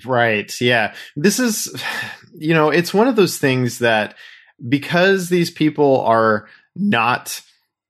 Right. 0.05 0.53
Yeah. 0.61 0.95
This 1.17 1.41
is, 1.41 1.83
you 2.35 2.53
know, 2.53 2.69
it's 2.69 2.93
one 2.93 3.09
of 3.09 3.17
those 3.17 3.39
things 3.39 3.79
that 3.79 4.15
because 4.69 5.31
these 5.31 5.51
people 5.51 6.03
are 6.03 6.49
not 6.77 7.41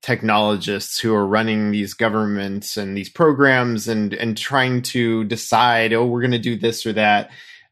technologists 0.02 1.00
who 1.00 1.12
are 1.14 1.26
running 1.26 1.72
these 1.72 1.94
governments 1.94 2.76
and 2.76 2.96
these 2.96 3.10
programs 3.10 3.88
and 3.88 4.14
and 4.14 4.38
trying 4.38 4.80
to 4.80 5.24
decide 5.24 5.92
oh 5.92 6.06
we're 6.06 6.22
going 6.22 6.30
to 6.30 6.38
do 6.38 6.56
this 6.56 6.86
or 6.86 6.94
that 6.94 7.30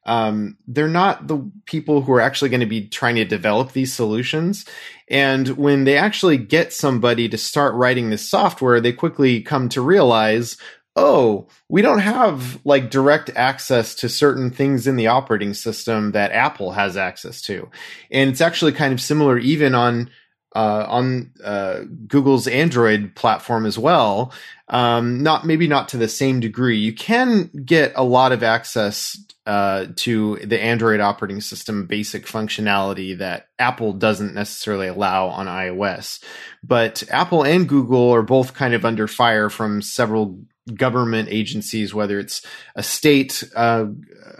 um, 0.08 0.56
they're 0.66 0.88
not 0.88 1.26
the 1.26 1.50
people 1.66 2.02
who 2.02 2.12
are 2.12 2.20
actually 2.20 2.48
going 2.48 2.60
to 2.60 2.66
be 2.66 2.88
trying 2.88 3.16
to 3.16 3.24
develop 3.24 3.72
these 3.72 3.92
solutions 3.92 4.64
and 5.08 5.48
when 5.50 5.84
they 5.84 5.96
actually 5.96 6.36
get 6.36 6.72
somebody 6.72 7.28
to 7.28 7.38
start 7.38 7.74
writing 7.74 8.10
this 8.10 8.28
software 8.28 8.80
they 8.80 8.92
quickly 8.92 9.40
come 9.40 9.68
to 9.68 9.80
realize 9.80 10.56
oh, 10.98 11.46
we 11.68 11.80
don't 11.80 12.00
have 12.00 12.58
like 12.64 12.90
direct 12.90 13.30
access 13.36 13.94
to 13.94 14.08
certain 14.08 14.50
things 14.50 14.86
in 14.86 14.96
the 14.96 15.06
operating 15.06 15.54
system 15.54 16.10
that 16.10 16.32
Apple 16.32 16.72
has 16.72 16.96
access 16.96 17.40
to. 17.42 17.70
And 18.10 18.28
it's 18.28 18.40
actually 18.40 18.72
kind 18.72 18.92
of 18.92 19.00
similar 19.00 19.38
even 19.38 19.76
on 19.76 20.10
uh, 20.56 20.86
on 20.88 21.30
uh, 21.44 21.80
Google's 22.08 22.48
Android 22.48 23.14
platform 23.14 23.64
as 23.64 23.78
well. 23.78 24.32
Um, 24.68 25.22
not 25.22 25.46
maybe 25.46 25.68
not 25.68 25.88
to 25.90 25.96
the 25.96 26.08
same 26.08 26.40
degree. 26.40 26.78
You 26.78 26.92
can 26.92 27.50
get 27.64 27.92
a 27.94 28.02
lot 28.02 28.32
of 28.32 28.42
access 28.42 29.16
uh, 29.48 29.86
to 29.96 30.36
the 30.44 30.62
Android 30.62 31.00
operating 31.00 31.40
system 31.40 31.86
basic 31.86 32.26
functionality 32.26 33.16
that 33.16 33.48
Apple 33.58 33.94
doesn't 33.94 34.34
necessarily 34.34 34.88
allow 34.88 35.28
on 35.28 35.46
iOS. 35.46 36.22
But 36.62 37.02
Apple 37.10 37.44
and 37.44 37.66
Google 37.66 38.10
are 38.10 38.22
both 38.22 38.52
kind 38.52 38.74
of 38.74 38.84
under 38.84 39.08
fire 39.08 39.48
from 39.48 39.80
several 39.80 40.38
government 40.74 41.30
agencies, 41.30 41.94
whether 41.94 42.18
it's 42.18 42.44
a 42.76 42.82
state 42.82 43.42
uh, 43.56 43.86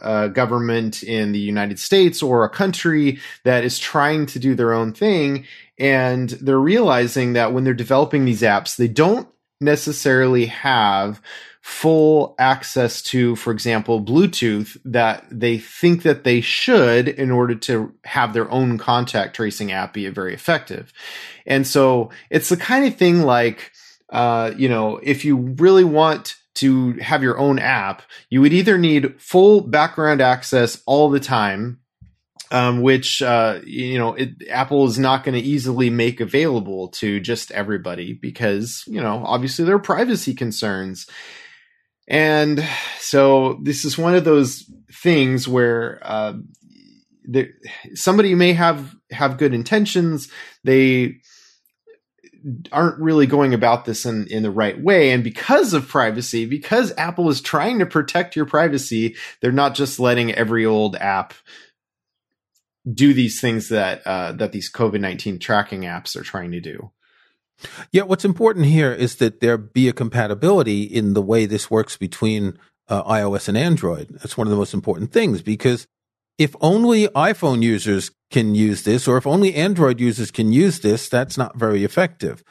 uh, 0.03 0.29
government 0.29 1.03
in 1.03 1.33
the 1.33 1.39
United 1.39 1.79
States 1.79 2.23
or 2.23 2.45
a 2.45 2.51
country 2.51 3.19
that 3.45 3.65
is 3.65 3.79
trying 3.79 4.27
to 4.27 4.39
do 4.39 4.55
their 4.55 4.75
own 4.75 4.93
thing. 4.93 5.47
And 5.79 6.29
they're 6.29 6.61
realizing 6.61 7.33
that 7.33 7.55
when 7.55 7.65
they're 7.65 7.73
developing 7.73 8.27
these 8.27 8.43
apps, 8.43 8.77
they 8.77 8.89
don't 8.89 9.27
necessarily 9.59 10.45
have 10.47 11.23
full 11.69 12.35
access 12.39 13.03
to, 13.03 13.37
for 13.37 13.53
example, 13.53 14.03
Bluetooth 14.03 14.79
that 14.87 15.23
they 15.31 15.59
think 15.59 16.03
that 16.03 16.25
they 16.25 16.41
should 16.41 17.07
in 17.07 17.31
order 17.31 17.55
to 17.55 17.93
have 18.05 18.33
their 18.33 18.51
own 18.51 18.79
contact 18.79 19.37
tracing 19.37 19.71
app 19.71 19.93
be 19.93 20.09
very 20.09 20.33
effective. 20.33 20.95
And 21.47 21.67
so 21.67 22.09
it's 22.31 22.49
the 22.49 22.57
kind 22.57 22.87
of 22.87 22.97
thing 22.97 23.21
like, 23.21 23.71
uh, 24.09 24.53
you 24.57 24.71
know, 24.71 24.99
if 25.03 25.27
you 25.27 25.37
really 25.37 25.85
want 25.85 26.37
to 26.55 26.95
have 26.95 27.23
your 27.23 27.39
own 27.39 27.59
app, 27.59 28.01
you 28.31 28.41
would 28.41 28.55
either 28.55 28.79
need 28.79 29.21
full 29.21 29.61
background 29.61 30.23
access 30.23 30.83
all 30.87 31.11
the 31.11 31.21
time, 31.21 31.81
um, 32.51 32.81
which 32.81 33.21
uh, 33.21 33.61
you 33.63 33.99
know 33.99 34.15
it, 34.15 34.31
Apple 34.49 34.87
is 34.87 34.99
not 34.99 35.23
going 35.23 35.35
to 35.35 35.47
easily 35.47 35.91
make 35.91 36.21
available 36.21 36.89
to 36.89 37.21
just 37.21 37.51
everybody 37.53 38.15
because 38.15 38.85
you 38.87 39.03
know 39.03 39.23
obviously 39.25 39.67
there 39.67 39.77
are 39.77 39.81
privacy 39.81 40.35
concerns, 40.35 41.07
and 42.09 42.67
so 42.99 43.61
this 43.63 43.85
is 43.85 43.97
one 43.99 44.15
of 44.15 44.25
those 44.25 44.65
things 44.93 45.47
where 45.47 46.01
uh, 46.03 46.35
there, 47.25 47.51
somebody 47.95 48.35
may 48.35 48.55
have 48.55 48.95
have 49.11 49.39
good 49.39 49.55
intentions, 49.55 50.29
they 50.65 51.17
aren't 52.73 53.01
really 53.01 53.27
going 53.27 53.53
about 53.53 53.85
this 53.85 54.07
in, 54.07 54.27
in 54.29 54.43
the 54.43 54.51
right 54.51 54.81
way. 54.81 55.11
And 55.11 55.25
because 55.25 55.75
of 55.75 55.89
privacy, 55.89 56.47
because 56.47 56.95
Apple 56.97 57.29
is 57.29 57.41
trying 57.41 57.81
to 57.81 57.87
protect 57.87 58.37
your 58.37 58.47
privacy, 58.47 59.17
they're 59.41 59.53
not 59.53 59.75
just 59.75 59.99
letting 59.99 60.33
every 60.33 60.65
old 60.65 60.97
app 60.97 61.35
do 62.91 63.13
these 63.13 63.41
things 63.41 63.69
that 63.69 64.07
uh, 64.07 64.33
that 64.33 64.53
these 64.53 64.73
COVID 64.73 65.01
nineteen 65.01 65.39
tracking 65.39 65.83
apps 65.83 66.17
are 66.17 66.23
trying 66.23 66.53
to 66.53 66.61
do. 66.61 66.91
Yeah, 67.93 68.03
what's 68.03 68.25
important 68.25 68.67
here 68.67 68.93
is 68.93 69.17
that 69.17 69.41
there 69.41 69.59
be 69.59 69.89
a 69.89 69.93
compatibility 69.93 70.83
in 70.83 71.15
the 71.15 71.23
way 71.23 71.47
this 71.47 71.71
works 71.71 71.97
between 71.97 72.59
uh, 72.89 73.03
iOS 73.05 73.49
and 73.49 73.57
Android. 73.57 74.09
That's 74.11 74.37
one 74.37 74.47
of 74.47 74.51
the 74.51 74.57
most 74.57 74.75
important 74.75 75.13
things 75.13 75.43
because 75.43 75.87
if 76.39 76.55
only 76.61 77.09
iPhone 77.09 77.63
users 77.63 78.13
can 78.31 78.55
use 78.55 78.85
this, 78.85 79.09
or 79.09 79.17
if 79.17 79.27
only 79.27 79.55
Android 79.55 80.01
users 80.01 80.31
can 80.31 80.53
use 80.53 80.81
this, 80.81 81.09
that's 81.09 81.37
not 81.37 81.57
very 81.57 81.83
effective. 81.83 82.45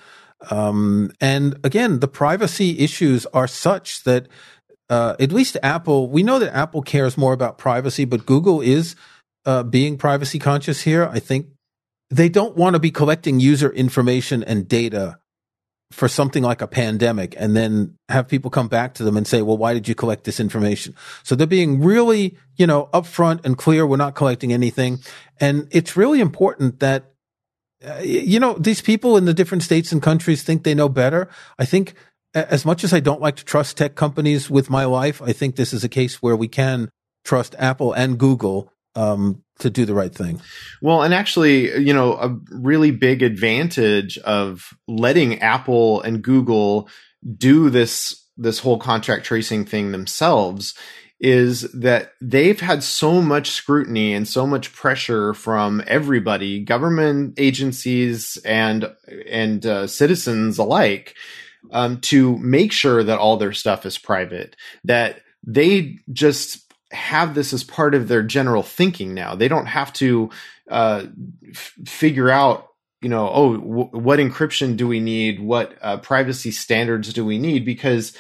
Um, 0.52 1.12
and 1.22 1.58
again, 1.64 2.00
the 2.00 2.08
privacy 2.08 2.80
issues 2.80 3.26
are 3.28 3.48
such 3.48 4.04
that 4.04 4.28
uh, 4.90 5.16
at 5.20 5.32
least 5.32 5.58
Apple, 5.64 6.10
we 6.10 6.24
know 6.24 6.40
that 6.40 6.56
Apple 6.56 6.82
cares 6.82 7.18
more 7.18 7.34
about 7.34 7.58
privacy, 7.58 8.06
but 8.06 8.26
Google 8.26 8.62
is 8.62 8.96
uh, 9.46 9.64
being 9.64 9.98
privacy 9.98 10.40
conscious 10.40 10.82
here. 10.82 11.10
I 11.12 11.20
think 11.20 11.48
they 12.10 12.30
don't 12.30 12.56
want 12.56 12.76
to 12.76 12.80
be 12.80 12.92
collecting 12.92 13.40
user 13.40 13.72
information 13.72 14.44
and 14.44 14.68
data 14.68 15.20
for 15.92 16.08
something 16.08 16.44
like 16.44 16.62
a 16.62 16.68
pandemic 16.68 17.34
and 17.38 17.56
then 17.56 17.98
have 18.10 18.28
people 18.28 18.52
come 18.52 18.68
back 18.68 18.94
to 18.96 19.04
them 19.04 19.16
and 19.16 19.26
say, 19.26 19.42
well, 19.42 19.58
why 19.58 19.74
did 19.74 19.88
you 19.88 19.96
collect 19.96 20.26
this 20.26 20.40
information? 20.40 20.94
So 21.24 21.34
they're 21.34 21.48
being 21.48 21.82
really, 21.82 22.38
you 22.58 22.68
know, 22.68 22.90
upfront 22.94 23.46
and 23.46 23.58
clear. 23.58 23.88
We're 23.88 23.96
not 23.96 24.16
collecting 24.16 24.52
anything. 24.52 25.00
And 25.40 25.68
it's 25.72 25.96
really 25.96 26.20
important 26.20 26.82
that, 26.82 27.14
uh, 27.88 28.00
you 28.00 28.40
know, 28.40 28.54
these 28.54 28.82
people 28.82 29.16
in 29.16 29.26
the 29.26 29.34
different 29.34 29.64
states 29.64 29.94
and 29.94 30.02
countries 30.02 30.44
think 30.44 30.64
they 30.64 30.76
know 30.76 30.90
better. 30.90 31.30
I 31.58 31.64
think 31.64 31.94
as 32.34 32.66
much 32.66 32.84
as 32.84 32.94
I 32.94 33.00
don't 33.00 33.22
like 33.22 33.38
to 33.38 33.46
trust 33.46 33.78
tech 33.78 33.96
companies 33.96 34.50
with 34.50 34.70
my 34.70 34.84
life, 34.84 35.22
I 35.22 35.32
think 35.32 35.56
this 35.56 35.74
is 35.74 35.84
a 35.84 35.90
case 35.90 36.22
where 36.22 36.36
we 36.36 36.50
can 36.50 36.90
trust 37.24 37.56
Apple 37.58 37.94
and 37.94 38.18
Google 38.18 38.74
um, 38.96 39.44
to 39.60 39.70
do 39.70 39.86
the 39.86 39.94
right 39.94 40.14
thing. 40.14 40.42
Well, 40.82 41.04
and 41.04 41.14
actually, 41.14 41.78
you 41.80 41.94
know, 41.94 42.14
a 42.14 42.38
really 42.52 42.92
big 42.92 43.24
advantage 43.24 44.18
of 44.20 44.74
letting 44.88 45.40
Apple 45.42 46.02
and 46.02 46.22
Google 46.22 46.90
do 47.38 47.70
this 47.70 48.24
this 48.38 48.60
whole 48.60 48.78
contract 48.78 49.26
tracing 49.26 49.66
thing 49.66 49.92
themselves 49.92 50.76
is 51.20 51.62
that 51.72 52.12
they've 52.22 52.60
had 52.60 52.84
so 52.84 53.22
much 53.22 53.50
scrutiny 53.50 54.14
and 54.14 54.28
so 54.28 54.46
much 54.46 54.72
pressure 54.74 55.34
from 55.34 55.84
everybody, 55.88 56.64
government 56.64 57.34
agencies 57.38 58.38
and 58.46 58.94
and 59.28 59.66
uh, 59.66 59.88
citizens 59.88 60.60
alike, 60.60 61.16
um, 61.72 62.00
to 62.02 62.38
make 62.38 62.72
sure 62.72 63.04
that 63.04 63.18
all 63.18 63.38
their 63.38 63.54
stuff 63.54 63.86
is 63.86 63.98
private. 63.98 64.56
That 64.84 65.22
they 65.44 65.98
just 66.14 66.67
have 66.92 67.36
this 67.36 67.54
as 67.54 67.64
part 67.64 67.94
of 67.94 68.08
their 68.08 68.24
general 68.24 68.64
thinking 68.64 69.14
now. 69.14 69.36
They 69.36 69.48
don't 69.48 69.66
have 69.66 69.92
to 69.94 70.30
uh, 70.70 71.06
f- 71.50 71.74
figure 71.86 72.30
out, 72.30 72.68
you 73.02 73.10
know, 73.10 73.30
oh, 73.30 73.58
w- 73.58 73.90
what 73.92 74.20
encryption 74.20 74.78
do 74.78 74.88
we 74.88 75.00
need? 75.00 75.40
What 75.40 75.78
uh, 75.82 75.98
privacy 75.98 76.52
standards 76.52 77.14
do 77.14 77.26
we 77.26 77.38
need? 77.38 77.66
Because 77.66 78.16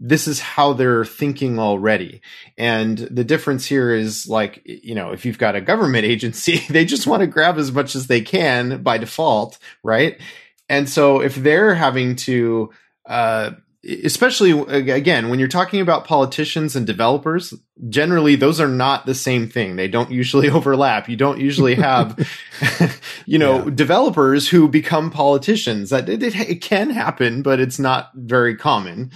this 0.00 0.28
is 0.28 0.40
how 0.40 0.72
they're 0.72 1.04
thinking 1.04 1.58
already. 1.58 2.20
And 2.56 2.98
the 2.98 3.24
difference 3.24 3.66
here 3.66 3.92
is 3.92 4.28
like, 4.28 4.62
you 4.64 4.94
know, 4.94 5.10
if 5.10 5.24
you've 5.24 5.38
got 5.38 5.56
a 5.56 5.60
government 5.60 6.04
agency, 6.04 6.58
they 6.70 6.84
just 6.84 7.06
want 7.06 7.20
to 7.20 7.26
grab 7.26 7.58
as 7.58 7.72
much 7.72 7.94
as 7.94 8.06
they 8.06 8.20
can 8.20 8.82
by 8.82 8.98
default, 8.98 9.58
right? 9.82 10.20
And 10.68 10.88
so 10.88 11.20
if 11.20 11.34
they're 11.34 11.74
having 11.74 12.16
to, 12.16 12.70
uh, 13.06 13.52
especially 13.84 14.50
again 14.74 15.28
when 15.28 15.38
you're 15.38 15.46
talking 15.46 15.80
about 15.80 16.04
politicians 16.04 16.74
and 16.74 16.84
developers 16.84 17.54
generally 17.88 18.34
those 18.34 18.60
are 18.60 18.68
not 18.68 19.06
the 19.06 19.14
same 19.14 19.48
thing. 19.48 19.76
They 19.76 19.86
don't 19.86 20.10
usually 20.10 20.50
overlap. 20.58 21.08
You 21.08 21.16
don't 21.16 21.38
usually 21.38 21.76
have 21.76 22.18
you 23.26 23.38
know 23.38 23.64
yeah. 23.64 23.70
developers 23.70 24.48
who 24.48 24.68
become 24.68 25.10
politicians. 25.10 25.90
That 25.90 26.08
it, 26.08 26.22
it, 26.22 26.34
it, 26.34 26.60
can 26.60 26.90
happen 26.90 27.42
but 27.42 27.60
it's 27.60 27.78
not 27.78 28.10
very 28.14 28.56
common. 28.56 29.12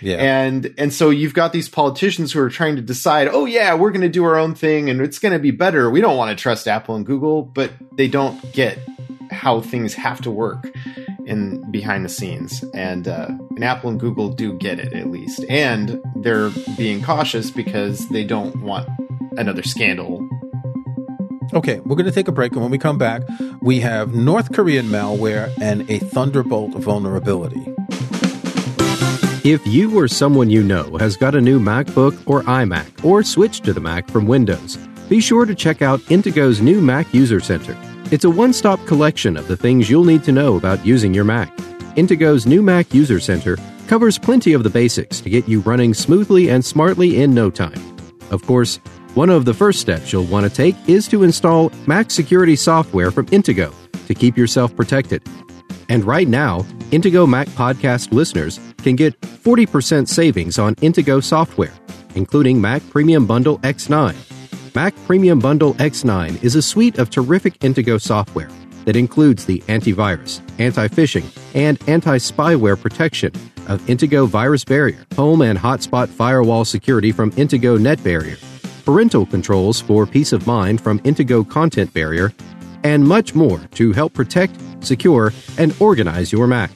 Yeah. 0.00 0.16
and 0.16 0.74
and 0.78 0.92
so 0.92 1.10
you've 1.10 1.34
got 1.34 1.52
these 1.52 1.68
politicians 1.68 2.32
who 2.32 2.40
are 2.40 2.50
trying 2.50 2.76
to 2.76 2.82
decide 2.82 3.28
oh 3.28 3.44
yeah 3.44 3.74
we're 3.74 3.90
going 3.90 4.02
to 4.02 4.08
do 4.08 4.24
our 4.24 4.38
own 4.38 4.54
thing 4.54 4.88
and 4.88 5.00
it's 5.02 5.18
going 5.18 5.32
to 5.32 5.38
be 5.38 5.50
better. 5.50 5.90
We 5.90 6.00
don't 6.00 6.16
want 6.16 6.36
to 6.36 6.42
trust 6.42 6.66
apple 6.66 6.96
and 6.96 7.04
google 7.04 7.42
but 7.42 7.70
they 7.96 8.08
don't 8.08 8.52
get 8.52 8.78
how 9.30 9.60
things 9.60 9.92
have 9.92 10.22
to 10.22 10.30
work 10.30 10.72
in 11.26 11.70
behind 11.70 12.04
the 12.04 12.08
scenes, 12.08 12.64
and 12.72 13.08
uh, 13.08 13.28
and 13.28 13.64
Apple 13.64 13.90
and 13.90 14.00
Google 14.00 14.28
do 14.28 14.52
get 14.54 14.78
it 14.78 14.92
at 14.92 15.10
least, 15.10 15.44
and 15.48 16.00
they're 16.16 16.50
being 16.76 17.02
cautious 17.02 17.50
because 17.50 18.08
they 18.08 18.24
don't 18.24 18.56
want 18.62 18.88
another 19.36 19.62
scandal. 19.62 20.26
Okay, 21.52 21.80
we're 21.80 21.96
going 21.96 22.06
to 22.06 22.12
take 22.12 22.28
a 22.28 22.32
break, 22.32 22.52
and 22.52 22.62
when 22.62 22.70
we 22.70 22.78
come 22.78 22.98
back, 22.98 23.22
we 23.60 23.80
have 23.80 24.14
North 24.14 24.52
Korean 24.52 24.86
malware 24.86 25.52
and 25.60 25.88
a 25.90 25.98
Thunderbolt 25.98 26.72
vulnerability. 26.72 27.72
If 29.44 29.64
you 29.64 29.96
or 29.96 30.08
someone 30.08 30.50
you 30.50 30.64
know 30.64 30.96
has 30.96 31.16
got 31.16 31.36
a 31.36 31.40
new 31.40 31.60
MacBook 31.60 32.20
or 32.26 32.42
iMac 32.42 33.04
or 33.04 33.22
switched 33.22 33.64
to 33.64 33.72
the 33.72 33.80
Mac 33.80 34.08
from 34.08 34.26
Windows, 34.26 34.76
be 35.08 35.20
sure 35.20 35.46
to 35.46 35.54
check 35.54 35.82
out 35.82 36.00
Intego's 36.10 36.60
new 36.60 36.80
Mac 36.80 37.14
User 37.14 37.38
Center. 37.38 37.76
It's 38.12 38.24
a 38.24 38.30
one 38.30 38.52
stop 38.52 38.78
collection 38.86 39.36
of 39.36 39.48
the 39.48 39.56
things 39.56 39.90
you'll 39.90 40.04
need 40.04 40.22
to 40.24 40.32
know 40.32 40.56
about 40.56 40.86
using 40.86 41.12
your 41.12 41.24
Mac. 41.24 41.54
Intego's 41.96 42.46
new 42.46 42.62
Mac 42.62 42.94
User 42.94 43.18
Center 43.18 43.58
covers 43.88 44.16
plenty 44.16 44.52
of 44.52 44.62
the 44.62 44.70
basics 44.70 45.20
to 45.20 45.28
get 45.28 45.48
you 45.48 45.58
running 45.62 45.92
smoothly 45.92 46.48
and 46.50 46.64
smartly 46.64 47.20
in 47.20 47.34
no 47.34 47.50
time. 47.50 47.80
Of 48.30 48.46
course, 48.46 48.76
one 49.14 49.28
of 49.28 49.44
the 49.44 49.54
first 49.54 49.80
steps 49.80 50.12
you'll 50.12 50.22
want 50.26 50.46
to 50.46 50.54
take 50.54 50.76
is 50.88 51.08
to 51.08 51.24
install 51.24 51.72
Mac 51.88 52.12
security 52.12 52.54
software 52.54 53.10
from 53.10 53.26
Intego 53.26 53.74
to 54.06 54.14
keep 54.14 54.36
yourself 54.36 54.76
protected. 54.76 55.20
And 55.88 56.04
right 56.04 56.28
now, 56.28 56.60
Intego 56.92 57.28
Mac 57.28 57.48
Podcast 57.48 58.12
listeners 58.12 58.60
can 58.84 58.94
get 58.94 59.20
40% 59.20 60.06
savings 60.06 60.60
on 60.60 60.76
Intego 60.76 61.20
software, 61.20 61.74
including 62.14 62.60
Mac 62.60 62.88
Premium 62.90 63.26
Bundle 63.26 63.58
X9. 63.60 64.14
Mac 64.76 64.94
Premium 65.06 65.38
Bundle 65.38 65.72
X9 65.76 66.44
is 66.44 66.54
a 66.54 66.60
suite 66.60 66.98
of 66.98 67.08
terrific 67.08 67.58
Intego 67.60 67.98
software 67.98 68.50
that 68.84 68.94
includes 68.94 69.46
the 69.46 69.60
antivirus, 69.68 70.42
anti 70.60 70.86
phishing, 70.86 71.24
and 71.54 71.82
anti 71.88 72.18
spyware 72.18 72.78
protection 72.78 73.32
of 73.68 73.80
Intego 73.86 74.28
Virus 74.28 74.66
Barrier, 74.66 75.06
home 75.16 75.40
and 75.40 75.58
hotspot 75.58 76.08
firewall 76.10 76.66
security 76.66 77.10
from 77.10 77.30
Intego 77.38 77.80
Net 77.80 78.04
Barrier, 78.04 78.36
parental 78.84 79.24
controls 79.24 79.80
for 79.80 80.04
peace 80.04 80.34
of 80.34 80.46
mind 80.46 80.82
from 80.82 80.98
Intego 81.06 81.42
Content 81.42 81.90
Barrier, 81.94 82.34
and 82.82 83.02
much 83.02 83.34
more 83.34 83.58
to 83.76 83.94
help 83.94 84.12
protect, 84.12 84.60
secure, 84.84 85.32
and 85.56 85.74
organize 85.80 86.30
your 86.30 86.46
Mac. 86.46 86.70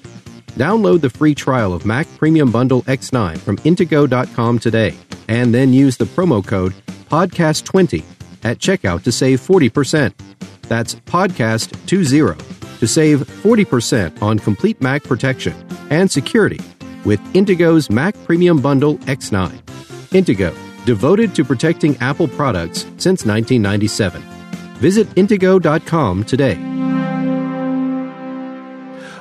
Download 0.53 1.03
the 1.03 1.11
free 1.11 1.35
trial 1.35 1.75
of 1.75 1.85
Mac 1.85 2.09
Premium 2.17 2.51
Bundle 2.51 2.81
X9 2.85 3.37
from 3.37 3.59
Intego.com 3.59 4.59
today, 4.59 4.97
and 5.29 5.53
then 5.55 5.75
use 5.75 5.99
the 5.99 6.07
promo 6.07 6.43
code 6.43 6.73
PODCAST20 7.11 8.05
at 8.43 8.59
checkout 8.59 9.03
to 9.03 9.13
save 9.13 9.41
40%. 9.41 10.15
That's 10.63 10.95
PODCAST20 10.95 12.79
to 12.79 12.87
save 12.89 13.21
40% 13.21 14.23
on 14.23 14.39
complete 14.39 14.81
Mac 14.81 15.03
protection 15.03 15.55
and 15.91 16.11
security 16.11 16.61
with 17.05 17.21
Intego's 17.35 17.91
Mac 17.91 18.15
Premium 18.25 18.61
Bundle 18.61 18.97
X9. 18.99 19.51
Intego, 20.11 20.55
devoted 20.87 21.35
to 21.35 21.45
protecting 21.45 21.97
Apple 21.99 22.29
products 22.29 22.81
since 22.97 23.25
1997. 23.25 24.23
Visit 24.79 25.09
Intego.com 25.15 26.25
today. 26.25 26.59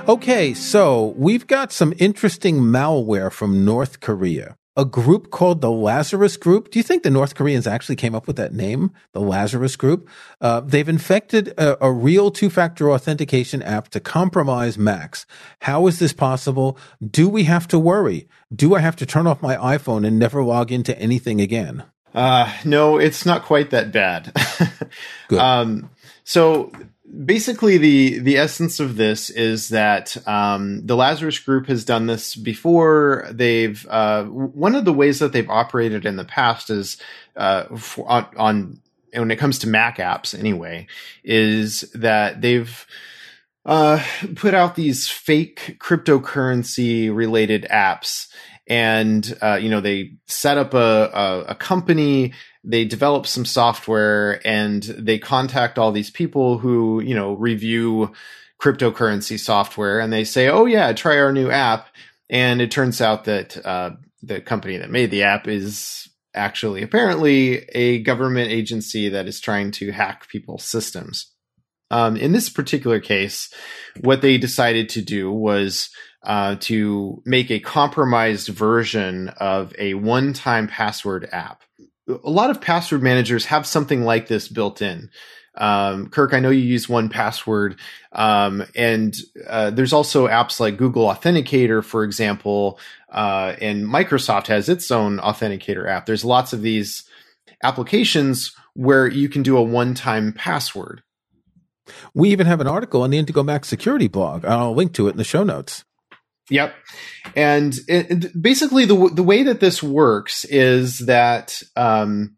Okay, 0.08 0.54
so 0.54 1.14
we've 1.18 1.46
got 1.46 1.72
some 1.72 1.94
interesting 2.00 2.60
malware 2.60 3.32
from 3.32 3.64
North 3.64 4.00
Korea. 4.00 4.59
A 4.80 4.86
group 4.86 5.30
called 5.30 5.60
the 5.60 5.70
Lazarus 5.70 6.38
Group. 6.38 6.72
Do 6.72 6.80
you 6.80 6.84
think 6.84 7.04
the 7.04 7.10
North 7.10 7.36
Koreans 7.36 7.68
actually 7.68 7.98
came 7.98 8.16
up 8.16 8.28
with 8.28 8.38
that 8.38 8.54
name, 8.54 8.92
the 9.12 9.20
Lazarus 9.20 9.76
Group? 9.76 10.08
Uh, 10.40 10.62
they've 10.62 10.88
infected 10.88 11.50
a, 11.58 11.84
a 11.84 11.92
real 11.92 12.32
two 12.32 12.50
factor 12.50 12.90
authentication 12.90 13.62
app 13.62 13.90
to 13.90 14.00
compromise 14.00 14.78
Macs. 14.78 15.26
How 15.64 15.86
is 15.88 16.00
this 16.00 16.14
possible? 16.14 16.78
Do 17.06 17.28
we 17.28 17.44
have 17.44 17.68
to 17.68 17.78
worry? 17.78 18.30
Do 18.56 18.74
I 18.74 18.80
have 18.80 18.96
to 18.96 19.06
turn 19.06 19.28
off 19.28 19.42
my 19.42 19.58
iPhone 19.58 20.08
and 20.08 20.18
never 20.18 20.42
log 20.44 20.72
into 20.72 20.98
anything 20.98 21.42
again? 21.42 21.84
Uh, 22.16 22.50
no, 22.64 22.98
it's 22.98 23.26
not 23.26 23.44
quite 23.44 23.72
that 23.72 23.92
bad. 23.92 24.32
um, 25.38 25.90
so 26.24 26.72
basically 27.26 27.78
the 27.78 28.20
the 28.20 28.38
essence 28.38 28.80
of 28.80 28.96
this 28.96 29.30
is 29.30 29.70
that 29.70 30.16
um, 30.28 30.86
the 30.86 30.96
Lazarus 30.96 31.40
Group 31.40 31.68
has 31.68 31.86
done 31.86 32.08
this 32.08 32.36
before. 32.36 33.28
They've 33.32 33.86
uh, 33.90 34.26
one 34.26 34.76
of 34.76 34.86
the 34.86 34.94
ways 34.94 35.20
that 35.20 35.34
they've 35.34 35.50
operated 35.50 36.06
in 36.06 36.16
the 36.16 36.26
past 36.26 36.70
is 36.70 36.98
uh, 37.36 37.76
for, 37.78 38.10
on, 38.10 38.28
on 38.38 38.82
when 39.14 39.32
it 39.32 39.38
comes 39.38 39.60
to 39.60 39.68
Mac 39.68 39.98
apps 39.98 40.38
anyway, 40.38 40.88
is 41.24 41.82
that 41.94 42.42
they've 42.42 42.86
uh, 43.66 44.04
put 44.36 44.54
out 44.54 44.76
these 44.76 45.08
fake 45.08 45.78
cryptocurrency 45.80 47.14
related 47.14 47.68
apps 47.72 48.28
and 48.70 49.38
uh, 49.42 49.56
you 49.56 49.70
know 49.70 49.82
they 49.82 50.14
set 50.28 50.58
up 50.58 50.74
a, 50.74 50.78
a, 50.78 51.42
a, 51.50 51.56
company 51.56 52.34
they 52.64 52.86
develop 52.86 53.26
some 53.26 53.46
software 53.46 54.46
and 54.46 54.84
they 54.84 55.18
contact 55.18 55.80
all 55.80 55.92
these 55.92 56.12
people 56.12 56.58
who 56.58 57.02
you 57.02 57.16
know 57.16 57.34
review 57.34 58.12
cryptocurrency 58.62 59.40
software 59.40 60.00
and 60.00 60.12
they 60.12 60.24
say 60.24 60.50
oh 60.50 60.66
yeah 60.66 60.92
try 60.94 61.18
our 61.18 61.32
new 61.32 61.50
app 61.50 61.88
and 62.30 62.62
it 62.62 62.72
turns 62.72 63.02
out 63.02 63.24
that 63.26 63.64
uh, 63.66 63.92
the 64.22 64.42
company 64.42 64.78
that 64.78 64.92
made 64.92 65.12
the 65.12 65.24
app 65.24 65.48
is 65.48 66.10
actually 66.36 66.84
apparently 66.84 67.66
a 67.74 68.02
government 68.04 68.52
agency 68.52 69.10
that 69.10 69.28
is 69.28 69.40
trying 69.40 69.72
to 69.72 69.92
hack 69.92 70.28
people's 70.28 70.66
systems 70.66 71.34
um, 71.92 72.16
in 72.18 72.34
this 72.34 72.50
particular 72.50 73.00
case 73.00 73.52
what 74.02 74.22
they 74.22 74.38
decided 74.38 74.90
to 74.90 75.02
do 75.02 75.32
was 75.32 75.90
uh, 76.24 76.56
to 76.60 77.22
make 77.26 77.50
a 77.50 77.60
compromised 77.60 78.50
version 78.50 79.30
of 79.40 79.74
a 79.78 79.94
one 79.94 80.34
time 80.34 80.68
password 80.68 81.30
app. 81.32 81.64
A 82.10 82.30
lot 82.30 82.50
of 82.50 82.62
password 82.62 83.04
managers 83.04 83.46
have 83.46 83.66
something 83.66 84.04
like 84.04 84.28
this 84.28 84.48
built 84.48 84.82
in. 84.82 85.10
Um, 85.56 86.10
Kirk, 86.10 86.34
I 86.34 86.40
know 86.40 86.50
you 86.50 86.62
use 86.62 86.88
1Password, 86.88 87.78
um, 88.14 88.64
and 88.76 89.16
uh, 89.48 89.72
there's 89.72 89.94
also 89.94 90.28
apps 90.28 90.60
like 90.60 90.78
Google 90.78 91.06
Authenticator, 91.06 91.84
for 91.84 92.04
example, 92.04 92.80
uh, 93.12 93.56
and 93.60 93.86
Microsoft 93.86 94.48
has 94.48 94.70
its 94.70 94.90
own 94.90 95.18
authenticator 95.18 95.88
app. 95.88 96.06
There's 96.06 96.24
lots 96.24 96.54
of 96.54 96.62
these 96.62 97.04
applications 97.64 98.56
where 98.74 99.08
you 99.08 99.28
can 99.28 99.44
do 99.44 99.58
a 99.58 99.64
one-time 99.64 100.32
password. 100.32 101.04
We 102.14 102.30
even 102.30 102.48
have 102.48 102.62
an 102.62 102.68
article 102.68 103.02
on 103.02 103.10
the 103.10 103.22
Intego 103.22 103.44
Mac 103.44 103.66
security 103.66 104.08
blog. 104.08 104.46
I'll 104.46 104.76
link 104.76 104.94
to 104.94 105.08
it 105.08 105.12
in 105.12 105.18
the 105.18 105.24
show 105.24 105.44
notes. 105.44 105.84
Yep. 106.50 106.74
And 107.36 107.76
it, 107.88 108.42
basically 108.42 108.86
the 108.86 109.10
the 109.14 109.24
way 109.24 109.44
that 109.44 109.60
this 109.60 109.84
works 109.84 110.46
is 110.46 111.00
that 111.00 111.62
um, 111.76 112.38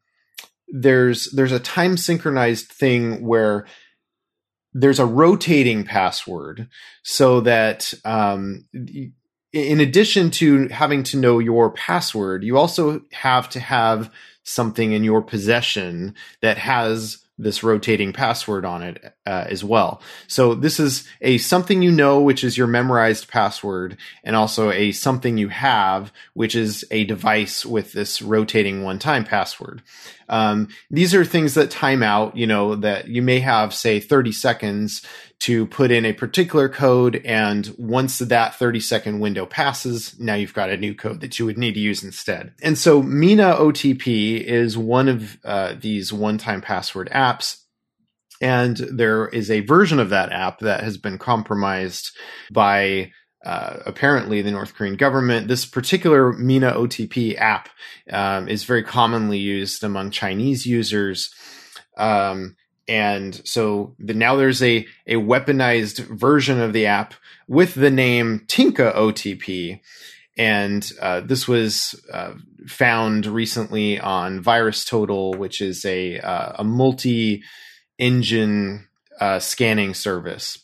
there's 0.67 1.31
there's 1.31 1.51
a 1.51 1.59
time 1.59 1.97
synchronized 1.97 2.67
thing 2.67 3.25
where 3.25 3.65
there's 4.73 4.99
a 4.99 5.05
rotating 5.05 5.83
password 5.83 6.69
so 7.03 7.41
that 7.41 7.93
um, 8.05 8.65
in 9.53 9.79
addition 9.79 10.31
to 10.31 10.67
having 10.69 11.03
to 11.03 11.17
know 11.17 11.39
your 11.39 11.71
password, 11.71 12.43
you 12.43 12.57
also 12.57 13.01
have 13.11 13.49
to 13.49 13.59
have 13.59 14.09
something 14.43 14.93
in 14.93 15.03
your 15.03 15.21
possession 15.21 16.15
that 16.41 16.57
has 16.57 17.17
this 17.41 17.63
rotating 17.63 18.13
password 18.13 18.65
on 18.65 18.83
it 18.83 19.15
uh, 19.25 19.45
as 19.49 19.63
well. 19.63 20.01
So 20.27 20.53
this 20.55 20.79
is 20.79 21.07
a 21.21 21.37
something 21.37 21.81
you 21.81 21.91
know, 21.91 22.21
which 22.21 22.43
is 22.43 22.57
your 22.57 22.67
memorized 22.67 23.27
password, 23.27 23.97
and 24.23 24.35
also 24.35 24.71
a 24.71 24.91
something 24.91 25.37
you 25.37 25.49
have, 25.49 26.11
which 26.33 26.55
is 26.55 26.85
a 26.91 27.03
device 27.05 27.65
with 27.65 27.93
this 27.93 28.21
rotating 28.21 28.83
one-time 28.83 29.25
password. 29.25 29.81
Um, 30.29 30.69
these 30.89 31.13
are 31.13 31.25
things 31.25 31.55
that 31.55 31.71
time 31.71 32.03
out. 32.03 32.37
You 32.37 32.47
know 32.47 32.75
that 32.75 33.07
you 33.07 33.21
may 33.21 33.39
have, 33.39 33.73
say, 33.73 33.99
30 33.99 34.31
seconds 34.31 35.01
to 35.41 35.65
put 35.65 35.89
in 35.89 36.05
a 36.05 36.13
particular 36.13 36.69
code. 36.69 37.19
And 37.25 37.73
once 37.77 38.19
that 38.19 38.55
30 38.55 38.79
second 38.79 39.19
window 39.19 39.47
passes, 39.47 40.17
now 40.19 40.35
you've 40.35 40.53
got 40.53 40.69
a 40.69 40.77
new 40.77 40.93
code 40.93 41.21
that 41.21 41.39
you 41.39 41.45
would 41.45 41.57
need 41.57 41.73
to 41.73 41.79
use 41.79 42.03
instead. 42.03 42.53
And 42.61 42.77
so 42.77 43.01
Mina 43.01 43.55
OTP 43.55 44.39
is 44.41 44.77
one 44.77 45.07
of 45.07 45.37
uh, 45.43 45.73
these 45.79 46.13
one 46.13 46.37
time 46.37 46.61
password 46.61 47.09
apps. 47.11 47.57
And 48.39 48.77
there 48.77 49.27
is 49.27 49.49
a 49.49 49.61
version 49.61 49.99
of 49.99 50.09
that 50.09 50.31
app 50.31 50.59
that 50.59 50.83
has 50.83 50.97
been 50.97 51.17
compromised 51.17 52.15
by 52.51 53.11
uh, 53.43 53.77
apparently 53.87 54.43
the 54.43 54.51
North 54.51 54.75
Korean 54.75 54.95
government. 54.95 55.47
This 55.47 55.65
particular 55.65 56.33
Mina 56.33 56.73
OTP 56.73 57.35
app 57.39 57.69
um, 58.11 58.47
is 58.47 58.63
very 58.63 58.83
commonly 58.83 59.39
used 59.39 59.83
among 59.83 60.11
Chinese 60.11 60.67
users. 60.67 61.33
Um, 61.97 62.55
and 62.91 63.39
so 63.47 63.95
the, 63.99 64.13
now 64.13 64.35
there's 64.35 64.61
a, 64.61 64.85
a 65.07 65.15
weaponized 65.15 65.99
version 66.07 66.59
of 66.59 66.73
the 66.73 66.87
app 66.87 67.13
with 67.47 67.73
the 67.73 67.89
name 67.89 68.43
Tinka 68.47 68.91
OTP. 68.93 69.79
And 70.37 70.91
uh, 71.01 71.21
this 71.21 71.47
was 71.47 71.95
uh, 72.11 72.33
found 72.67 73.27
recently 73.27 73.97
on 73.97 74.43
VirusTotal, 74.43 75.37
which 75.37 75.61
is 75.61 75.85
a, 75.85 76.19
uh, 76.19 76.55
a 76.59 76.63
multi 76.65 77.43
engine 77.97 78.89
uh, 79.21 79.39
scanning 79.39 79.93
service. 79.93 80.57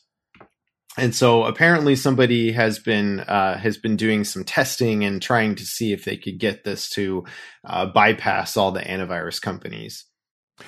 And 0.97 1.15
so 1.15 1.45
apparently 1.45 1.95
somebody 1.95 2.51
has 2.51 2.77
been 2.77 3.21
uh, 3.21 3.57
has 3.57 3.77
been 3.77 3.95
doing 3.95 4.25
some 4.25 4.43
testing 4.43 5.05
and 5.05 5.21
trying 5.21 5.55
to 5.55 5.63
see 5.63 5.93
if 5.93 6.03
they 6.03 6.17
could 6.17 6.39
get 6.39 6.65
this 6.65 6.89
to 6.89 7.23
uh, 7.63 7.85
bypass 7.85 8.57
all 8.57 8.73
the 8.73 8.81
antivirus 8.81 9.41
companies. 9.41 10.06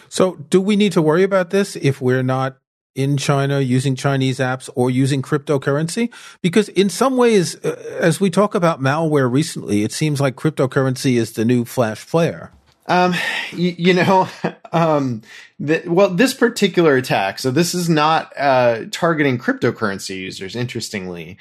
So, 0.07 0.35
do 0.49 0.61
we 0.61 0.75
need 0.75 0.91
to 0.93 1.01
worry 1.01 1.23
about 1.23 1.49
this 1.49 1.75
if 1.75 2.01
we're 2.01 2.23
not 2.23 2.57
in 2.95 3.17
China 3.17 3.59
using 3.59 3.95
Chinese 3.95 4.39
apps 4.39 4.69
or 4.75 4.89
using 4.89 5.21
cryptocurrency? 5.21 6.11
Because 6.41 6.69
in 6.69 6.89
some 6.89 7.17
ways, 7.17 7.55
uh, 7.63 7.97
as 7.99 8.19
we 8.19 8.29
talk 8.29 8.55
about 8.55 8.81
malware 8.81 9.31
recently, 9.31 9.83
it 9.83 9.91
seems 9.91 10.19
like 10.19 10.35
cryptocurrency 10.35 11.15
is 11.15 11.33
the 11.33 11.45
new 11.45 11.65
flash 11.65 12.05
player. 12.07 12.51
Um, 12.87 13.13
you, 13.51 13.75
you 13.77 13.93
know, 13.93 14.27
um, 14.71 15.21
the, 15.59 15.83
well, 15.85 16.09
this 16.09 16.33
particular 16.33 16.95
attack, 16.95 17.39
so 17.39 17.51
this 17.51 17.73
is 17.73 17.87
not 17.87 18.33
uh, 18.37 18.85
targeting 18.91 19.37
cryptocurrency 19.37 20.17
users, 20.17 20.55
interestingly. 20.55 21.37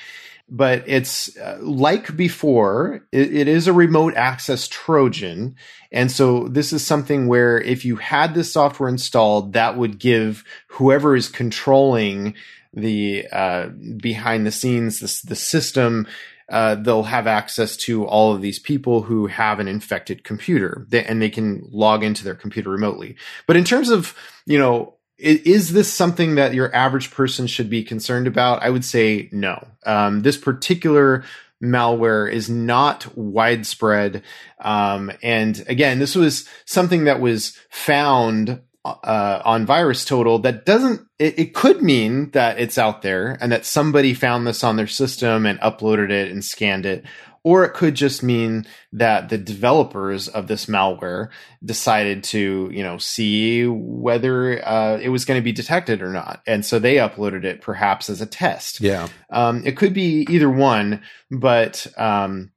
But 0.48 0.84
it's 0.86 1.36
uh, 1.36 1.58
like 1.60 2.16
before, 2.16 3.06
it, 3.12 3.34
it 3.34 3.48
is 3.48 3.66
a 3.66 3.72
remote 3.72 4.14
access 4.14 4.66
Trojan. 4.66 5.56
And 5.92 6.10
so 6.10 6.48
this 6.48 6.72
is 6.72 6.86
something 6.86 7.28
where 7.28 7.60
if 7.60 7.84
you 7.84 7.96
had 7.96 8.34
this 8.34 8.52
software 8.52 8.88
installed, 8.88 9.52
that 9.52 9.76
would 9.76 9.98
give 9.98 10.44
whoever 10.68 11.14
is 11.14 11.28
controlling 11.28 12.34
the 12.72 13.26
uh, 13.32 13.68
behind 13.96 14.46
the 14.46 14.52
scenes, 14.52 15.00
the, 15.00 15.28
the 15.28 15.36
system, 15.36 16.06
uh, 16.50 16.76
they'll 16.76 17.02
have 17.02 17.26
access 17.26 17.76
to 17.76 18.06
all 18.06 18.34
of 18.34 18.40
these 18.40 18.58
people 18.58 19.02
who 19.02 19.26
have 19.26 19.60
an 19.60 19.68
infected 19.68 20.24
computer 20.24 20.86
they, 20.88 21.04
and 21.04 21.20
they 21.20 21.28
can 21.28 21.62
log 21.70 22.02
into 22.02 22.24
their 22.24 22.34
computer 22.34 22.70
remotely. 22.70 23.16
But 23.46 23.56
in 23.56 23.64
terms 23.64 23.90
of, 23.90 24.14
you 24.46 24.58
know, 24.58 24.94
is 25.18 25.72
this 25.72 25.92
something 25.92 26.36
that 26.36 26.54
your 26.54 26.74
average 26.74 27.10
person 27.10 27.46
should 27.46 27.68
be 27.68 27.82
concerned 27.82 28.26
about? 28.26 28.62
I 28.62 28.70
would 28.70 28.84
say 28.84 29.28
no. 29.32 29.66
Um, 29.84 30.22
this 30.22 30.36
particular 30.36 31.24
malware 31.62 32.30
is 32.30 32.48
not 32.48 33.16
widespread. 33.16 34.22
Um, 34.60 35.10
and 35.22 35.64
again, 35.66 35.98
this 35.98 36.14
was 36.14 36.48
something 36.64 37.04
that 37.04 37.20
was 37.20 37.58
found 37.68 38.60
uh, 38.84 39.42
on 39.44 39.66
VirusTotal 39.66 40.42
that 40.44 40.64
doesn't 40.64 41.06
it, 41.18 41.38
it, 41.38 41.54
could 41.54 41.82
mean 41.82 42.30
that 42.30 42.58
it's 42.58 42.78
out 42.78 43.02
there 43.02 43.36
and 43.40 43.52
that 43.52 43.66
somebody 43.66 44.14
found 44.14 44.46
this 44.46 44.64
on 44.64 44.76
their 44.76 44.86
system 44.86 45.44
and 45.44 45.60
uploaded 45.60 46.10
it 46.10 46.30
and 46.30 46.44
scanned 46.44 46.86
it 46.86 47.04
or 47.48 47.64
it 47.64 47.72
could 47.72 47.94
just 47.94 48.22
mean 48.22 48.66
that 48.92 49.30
the 49.30 49.38
developers 49.38 50.28
of 50.28 50.48
this 50.48 50.66
malware 50.66 51.30
decided 51.64 52.22
to 52.22 52.68
you 52.70 52.82
know 52.82 52.98
see 52.98 53.66
whether 53.66 54.62
uh, 54.68 54.98
it 54.98 55.08
was 55.08 55.24
going 55.24 55.40
to 55.40 55.44
be 55.44 55.52
detected 55.52 56.02
or 56.02 56.10
not. 56.10 56.42
And 56.46 56.62
so 56.62 56.78
they 56.78 56.96
uploaded 56.96 57.44
it 57.44 57.62
perhaps 57.62 58.10
as 58.10 58.20
a 58.20 58.26
test. 58.26 58.82
Yeah. 58.82 59.08
Um, 59.30 59.62
it 59.64 59.78
could 59.78 59.94
be 59.94 60.26
either 60.28 60.50
one 60.50 61.00
but 61.30 61.86
um, 61.96 62.52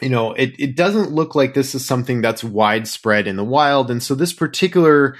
you 0.00 0.08
know 0.08 0.32
it, 0.32 0.54
it 0.58 0.76
doesn't 0.76 1.10
look 1.10 1.34
like 1.34 1.52
this 1.52 1.74
is 1.74 1.84
something 1.84 2.22
that's 2.22 2.42
widespread 2.42 3.26
in 3.26 3.36
the 3.36 3.44
wild. 3.44 3.90
And 3.90 4.02
so 4.02 4.14
this 4.14 4.32
particular 4.32 5.14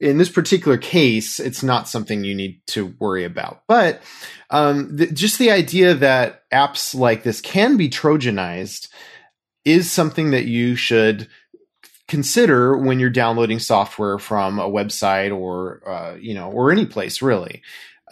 in 0.00 0.18
this 0.18 0.28
particular 0.28 0.76
case, 0.76 1.38
it's 1.38 1.62
not 1.62 1.88
something 1.88 2.24
you 2.24 2.34
need 2.34 2.60
to 2.68 2.94
worry 2.98 3.24
about. 3.24 3.62
But 3.68 4.02
um, 4.50 4.96
th- 4.96 5.14
just 5.14 5.38
the 5.38 5.50
idea 5.50 5.94
that 5.94 6.48
apps 6.50 6.94
like 6.94 7.22
this 7.22 7.40
can 7.40 7.76
be 7.76 7.88
Trojanized 7.88 8.88
is 9.64 9.90
something 9.90 10.30
that 10.32 10.44
you 10.44 10.76
should 10.76 11.28
consider 12.06 12.76
when 12.76 13.00
you're 13.00 13.08
downloading 13.08 13.58
software 13.58 14.18
from 14.18 14.58
a 14.58 14.68
website 14.68 15.34
or 15.34 15.80
uh, 15.88 16.14
you 16.16 16.34
know 16.34 16.50
or 16.50 16.70
any 16.70 16.84
place 16.84 17.22
really 17.22 17.62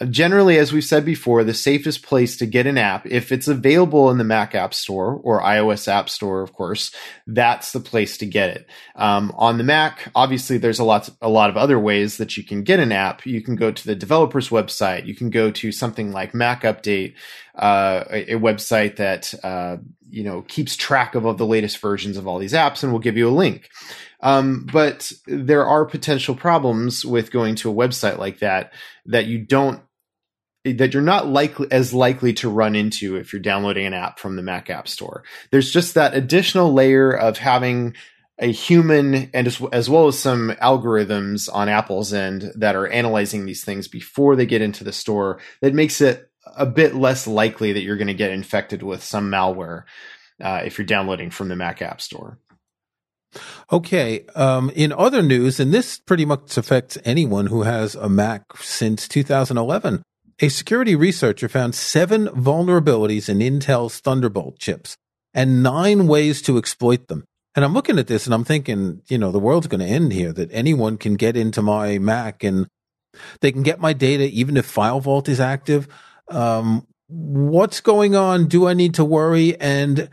generally, 0.05 0.57
as 0.57 0.71
we've 0.71 0.83
said 0.83 1.05
before, 1.05 1.43
the 1.43 1.53
safest 1.53 2.03
place 2.03 2.37
to 2.37 2.45
get 2.45 2.67
an 2.67 2.77
app, 2.77 3.05
if 3.05 3.31
it's 3.31 3.47
available 3.47 4.09
in 4.09 4.17
the 4.17 4.23
Mac 4.23 4.55
App 4.55 4.73
Store 4.73 5.19
or 5.23 5.41
iOS 5.41 5.87
App 5.87 6.09
Store, 6.09 6.41
of 6.41 6.53
course, 6.53 6.93
that's 7.27 7.71
the 7.71 7.79
place 7.79 8.17
to 8.17 8.25
get 8.25 8.49
it. 8.49 8.67
Um, 8.95 9.33
on 9.35 9.57
the 9.57 9.63
Mac, 9.63 10.09
obviously, 10.15 10.57
there's 10.57 10.79
a 10.79 10.83
lot, 10.83 11.09
a 11.21 11.29
lot 11.29 11.49
of 11.49 11.57
other 11.57 11.79
ways 11.79 12.17
that 12.17 12.37
you 12.37 12.43
can 12.43 12.63
get 12.63 12.79
an 12.79 12.91
app. 12.91 13.25
You 13.25 13.41
can 13.41 13.55
go 13.55 13.71
to 13.71 13.85
the 13.85 13.95
developer's 13.95 14.49
website. 14.49 15.05
You 15.05 15.15
can 15.15 15.29
go 15.29 15.51
to 15.51 15.71
something 15.71 16.11
like 16.11 16.33
Mac 16.33 16.63
Update, 16.63 17.15
uh, 17.55 18.03
a, 18.09 18.33
a, 18.33 18.39
website 18.39 18.95
that 18.95 19.33
uh, 19.43 19.77
you 20.09 20.23
know 20.23 20.41
keeps 20.41 20.75
track 20.75 21.13
of, 21.13 21.25
of 21.25 21.37
the 21.37 21.45
latest 21.45 21.77
versions 21.77 22.17
of 22.17 22.27
all 22.27 22.39
these 22.39 22.53
apps, 22.53 22.83
and 22.83 22.91
will 22.91 22.99
give 22.99 23.17
you 23.17 23.29
a 23.29 23.31
link. 23.31 23.69
Um, 24.23 24.65
but 24.71 25.11
there 25.27 25.65
are 25.65 25.85
potential 25.85 26.33
problems 26.33 27.05
with 27.05 27.31
going 27.31 27.55
to 27.55 27.69
a 27.69 27.73
website 27.73 28.17
like 28.17 28.39
that 28.39 28.71
that 29.05 29.25
you 29.25 29.37
don't 29.37 29.81
that 30.63 30.93
you're 30.93 31.03
not 31.03 31.27
likely 31.27 31.67
as 31.71 31.93
likely 31.93 32.33
to 32.33 32.49
run 32.49 32.75
into 32.75 33.17
if 33.17 33.33
you're 33.33 33.41
downloading 33.41 33.85
an 33.85 33.93
app 33.93 34.19
from 34.19 34.35
the 34.35 34.41
Mac 34.41 34.69
App 34.69 34.87
Store. 34.87 35.23
There's 35.51 35.71
just 35.71 35.93
that 35.95 36.13
additional 36.13 36.73
layer 36.73 37.11
of 37.11 37.37
having 37.37 37.95
a 38.39 38.51
human 38.51 39.29
and 39.33 39.47
as, 39.47 39.61
as, 39.71 39.89
well 39.89 40.07
as 40.07 40.17
some 40.17 40.51
algorithms 40.61 41.49
on 41.53 41.69
Apple's 41.69 42.13
end 42.13 42.51
that 42.55 42.75
are 42.75 42.87
analyzing 42.87 43.45
these 43.45 43.63
things 43.63 43.87
before 43.87 44.35
they 44.35 44.45
get 44.45 44.61
into 44.61 44.83
the 44.83 44.91
store 44.91 45.39
that 45.61 45.73
makes 45.73 46.01
it 46.01 46.29
a 46.57 46.65
bit 46.65 46.95
less 46.95 47.27
likely 47.27 47.73
that 47.73 47.81
you're 47.81 47.97
going 47.97 48.07
to 48.07 48.13
get 48.13 48.31
infected 48.31 48.81
with 48.81 49.03
some 49.03 49.29
malware 49.29 49.83
uh, 50.41 50.61
if 50.65 50.77
you're 50.77 50.85
downloading 50.85 51.29
from 51.29 51.47
the 51.47 51.55
Mac 51.55 51.81
App 51.81 52.01
Store. 52.01 52.39
Okay. 53.71 54.25
Um, 54.35 54.71
in 54.75 54.91
other 54.91 55.21
news, 55.21 55.59
and 55.59 55.73
this 55.73 55.99
pretty 55.99 56.25
much 56.25 56.57
affects 56.57 56.97
anyone 57.05 57.47
who 57.47 57.63
has 57.63 57.95
a 57.95 58.09
Mac 58.09 58.57
since 58.57 59.07
2011, 59.07 60.03
a 60.39 60.49
security 60.49 60.95
researcher 60.95 61.47
found 61.47 61.75
seven 61.75 62.27
vulnerabilities 62.27 63.29
in 63.29 63.39
Intel's 63.39 63.99
Thunderbolt 63.99 64.59
chips 64.59 64.97
and 65.33 65.63
nine 65.63 66.07
ways 66.07 66.41
to 66.43 66.57
exploit 66.57 67.07
them. 67.07 67.23
And 67.55 67.63
I'm 67.63 67.73
looking 67.73 67.99
at 67.99 68.07
this 68.07 68.25
and 68.25 68.33
I'm 68.33 68.43
thinking, 68.43 69.01
you 69.07 69.17
know, 69.17 69.31
the 69.31 69.39
world's 69.39 69.67
going 69.67 69.81
to 69.81 69.85
end 69.85 70.11
here, 70.11 70.33
that 70.33 70.49
anyone 70.51 70.97
can 70.97 71.15
get 71.15 71.37
into 71.37 71.61
my 71.61 71.99
Mac 71.99 72.43
and 72.43 72.67
they 73.41 73.51
can 73.51 73.63
get 73.63 73.79
my 73.79 73.93
data 73.93 74.23
even 74.23 74.57
if 74.57 74.65
File 74.65 74.99
Vault 74.99 75.29
is 75.29 75.39
active. 75.39 75.87
Um, 76.29 76.87
what's 77.07 77.79
going 77.79 78.15
on? 78.15 78.47
Do 78.47 78.67
I 78.67 78.73
need 78.73 78.95
to 78.95 79.05
worry? 79.05 79.59
And 79.59 80.09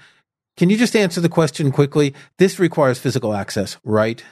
can 0.57 0.69
you 0.69 0.77
just 0.77 0.95
answer 0.95 1.23
the 1.23 1.31
question 1.31 1.73
quickly? 1.73 2.15
This 2.39 2.59
requires 2.59 2.99
physical 2.99 3.33
access, 3.33 3.79
right? 3.85 4.23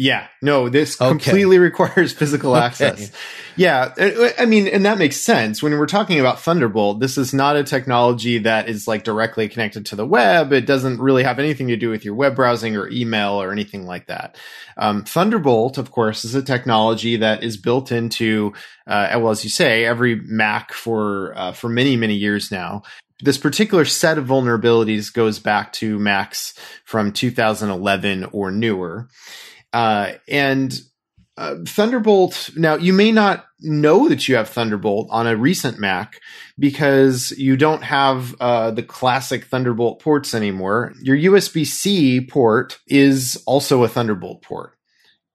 Yeah, 0.00 0.28
no, 0.40 0.70
this 0.70 0.98
okay. 0.98 1.10
completely 1.10 1.58
requires 1.58 2.14
physical 2.14 2.54
okay. 2.54 2.64
access. 2.64 3.12
Yeah, 3.54 3.92
I 4.38 4.46
mean, 4.46 4.66
and 4.66 4.86
that 4.86 4.96
makes 4.96 5.18
sense. 5.18 5.62
When 5.62 5.78
we're 5.78 5.84
talking 5.84 6.18
about 6.18 6.40
Thunderbolt, 6.40 7.00
this 7.00 7.18
is 7.18 7.34
not 7.34 7.56
a 7.56 7.64
technology 7.64 8.38
that 8.38 8.70
is 8.70 8.88
like 8.88 9.04
directly 9.04 9.46
connected 9.50 9.84
to 9.84 9.96
the 9.96 10.06
web. 10.06 10.54
It 10.54 10.64
doesn't 10.64 11.02
really 11.02 11.22
have 11.22 11.38
anything 11.38 11.68
to 11.68 11.76
do 11.76 11.90
with 11.90 12.02
your 12.02 12.14
web 12.14 12.34
browsing 12.34 12.76
or 12.76 12.88
email 12.88 13.42
or 13.42 13.52
anything 13.52 13.84
like 13.84 14.06
that. 14.06 14.38
Um, 14.78 15.04
Thunderbolt, 15.04 15.76
of 15.76 15.90
course, 15.90 16.24
is 16.24 16.34
a 16.34 16.42
technology 16.42 17.16
that 17.16 17.42
is 17.42 17.58
built 17.58 17.92
into, 17.92 18.54
uh, 18.86 19.10
well, 19.16 19.32
as 19.32 19.44
you 19.44 19.50
say, 19.50 19.84
every 19.84 20.14
Mac 20.14 20.72
for 20.72 21.36
uh, 21.36 21.52
for 21.52 21.68
many 21.68 21.96
many 21.96 22.14
years 22.14 22.50
now 22.50 22.84
this 23.22 23.36
particular 23.36 23.84
set 23.84 24.16
of 24.16 24.24
vulnerabilities 24.24 25.12
goes 25.12 25.38
back 25.38 25.74
to 25.74 25.98
Macs 25.98 26.54
from 26.86 27.12
2011 27.12 28.24
or 28.32 28.50
newer. 28.50 29.08
Uh, 29.72 30.12
and 30.28 30.80
uh, 31.36 31.56
Thunderbolt, 31.66 32.50
now 32.56 32.74
you 32.74 32.92
may 32.92 33.12
not 33.12 33.46
know 33.60 34.08
that 34.08 34.28
you 34.28 34.36
have 34.36 34.48
Thunderbolt 34.48 35.08
on 35.10 35.26
a 35.26 35.36
recent 35.36 35.78
Mac 35.78 36.20
because 36.58 37.32
you 37.32 37.56
don't 37.56 37.82
have 37.82 38.34
uh, 38.40 38.70
the 38.70 38.82
classic 38.82 39.44
Thunderbolt 39.44 40.00
ports 40.00 40.34
anymore. 40.34 40.92
Your 41.02 41.16
USB 41.16 41.66
C 41.66 42.20
port 42.20 42.78
is 42.86 43.42
also 43.46 43.84
a 43.84 43.88
Thunderbolt 43.88 44.42
port. 44.42 44.76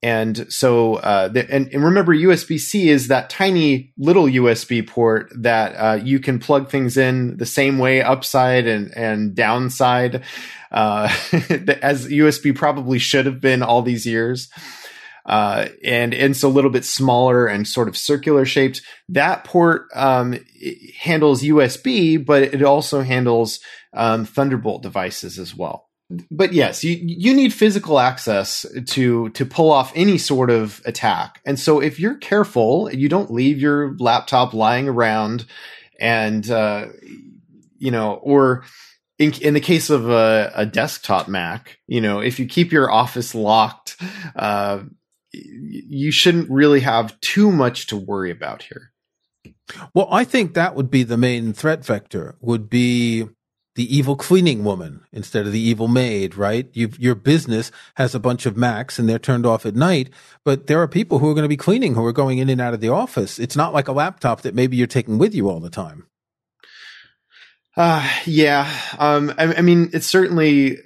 And 0.06 0.54
so, 0.54 0.98
uh, 0.98 1.30
the, 1.30 1.52
and, 1.52 1.68
and, 1.74 1.84
remember, 1.84 2.14
USB 2.14 2.60
C 2.60 2.90
is 2.90 3.08
that 3.08 3.28
tiny 3.28 3.92
little 3.98 4.26
USB 4.26 4.88
port 4.88 5.34
that 5.36 5.72
uh, 5.72 5.96
you 5.96 6.20
can 6.20 6.38
plug 6.38 6.70
things 6.70 6.96
in 6.96 7.38
the 7.38 7.46
same 7.48 7.80
way, 7.80 8.04
upside 8.04 8.68
and 8.68 8.96
and 8.96 9.34
downside, 9.34 10.22
uh, 10.72 11.06
as 11.82 12.08
USB 12.08 12.56
probably 12.56 13.00
should 13.00 13.26
have 13.26 13.42
been 13.42 13.64
all 13.64 13.82
these 13.82 14.06
years. 14.06 14.48
Uh, 15.26 15.70
and, 15.84 16.14
and 16.14 16.34
it's 16.34 16.44
a 16.44 16.50
little 16.50 16.70
bit 16.70 16.86
smaller 16.86 17.48
and 17.48 17.68
sort 17.68 17.88
of 17.88 17.98
circular 17.98 18.46
shaped. 18.46 18.84
That 19.10 19.44
port 19.44 19.88
um, 19.96 20.38
handles 21.00 21.42
USB, 21.42 22.24
but 22.24 22.44
it 22.44 22.62
also 22.62 23.02
handles 23.02 23.60
um, 23.92 24.26
Thunderbolt 24.26 24.84
devices 24.84 25.40
as 25.40 25.56
well 25.56 25.85
but 26.30 26.54
yes, 26.54 26.84
you 26.84 27.00
you 27.02 27.34
need 27.34 27.54
physical 27.54 28.00
access 28.00 28.66
to 28.90 29.30
to 29.30 29.46
pull 29.46 29.72
off 29.72 29.92
any 29.96 30.18
sort 30.18 30.50
of 30.50 30.82
attack. 30.86 31.42
And 31.46 31.60
so 31.60 31.82
if 31.82 32.00
you're 32.00 32.16
careful, 32.16 32.92
you 32.94 33.10
don't 33.10 33.32
leave 33.32 33.60
your 33.60 33.96
laptop 33.98 34.54
lying 34.54 34.88
around, 34.88 35.46
and 36.00 36.50
uh, 36.50 36.88
you 37.78 37.92
know, 37.92 38.16
or 38.16 38.64
in, 39.18 39.34
in 39.42 39.54
the 39.54 39.62
case 39.62 39.90
of 39.90 40.10
a, 40.10 40.52
a, 40.56 40.66
desktop 40.66 41.28
Mac, 41.28 41.80
you 41.88 42.02
know, 42.02 42.20
if 42.20 42.40
you 42.40 42.46
keep 42.46 42.72
your 42.72 42.92
office 42.92 43.34
locked, 43.34 43.96
uh, 44.36 44.82
you 45.32 46.12
shouldn't 46.12 46.50
really 46.50 46.82
have 46.82 47.20
too 47.22 47.52
much 47.52 47.88
to 47.88 47.98
worry 47.98 48.32
about 48.32 48.64
here. 48.64 48.92
Well, 49.94 50.08
I 50.12 50.24
think 50.24 50.54
that 50.54 50.76
would 50.76 50.92
be 50.92 51.04
the 51.04 51.18
main 51.18 51.54
threat 51.54 51.86
vector. 51.86 52.36
Would 52.42 52.70
be 52.70 53.26
the 53.76 53.96
evil 53.96 54.16
cleaning 54.16 54.64
woman 54.64 55.02
instead 55.12 55.46
of 55.46 55.52
the 55.52 55.60
evil 55.60 55.88
maid, 55.88 56.36
right? 56.36 56.70
You've, 56.74 56.98
your 56.98 57.16
business 57.16 57.72
has 57.96 58.16
a 58.16 58.20
bunch 58.20 58.46
of 58.46 58.58
Macs 58.58 58.98
and 58.98 59.08
they're 59.08 59.20
turned 59.20 59.46
off 59.46 59.66
at 59.66 59.76
night, 59.76 60.10
but 60.44 60.68
there 60.68 60.82
are 60.82 60.88
people 60.88 61.20
who 61.20 61.30
are 61.30 61.34
going 61.34 61.44
to 61.44 61.50
be 61.50 61.58
cleaning 61.58 61.96
who 61.96 62.06
are 62.06 62.14
going 62.14 62.38
in 62.38 62.50
and 62.50 62.62
out 62.62 62.74
of 62.74 62.82
the 62.82 62.90
office. 62.90 63.38
It's 63.38 63.56
not 63.56 63.74
like 63.74 63.88
a 63.88 63.94
laptop 63.94 64.42
that 64.42 64.56
maybe 64.56 64.78
you're 64.78 64.88
taking 64.88 65.18
with 65.18 65.36
you 65.36 65.50
all 65.50 65.60
the 65.60 65.70
time. 65.70 66.08
Uh, 67.76 68.10
yeah. 68.26 68.72
Um, 68.98 69.34
I, 69.38 69.56
I 69.56 69.62
mean, 69.62 69.90
it's 69.92 70.08
certainly 70.08 70.78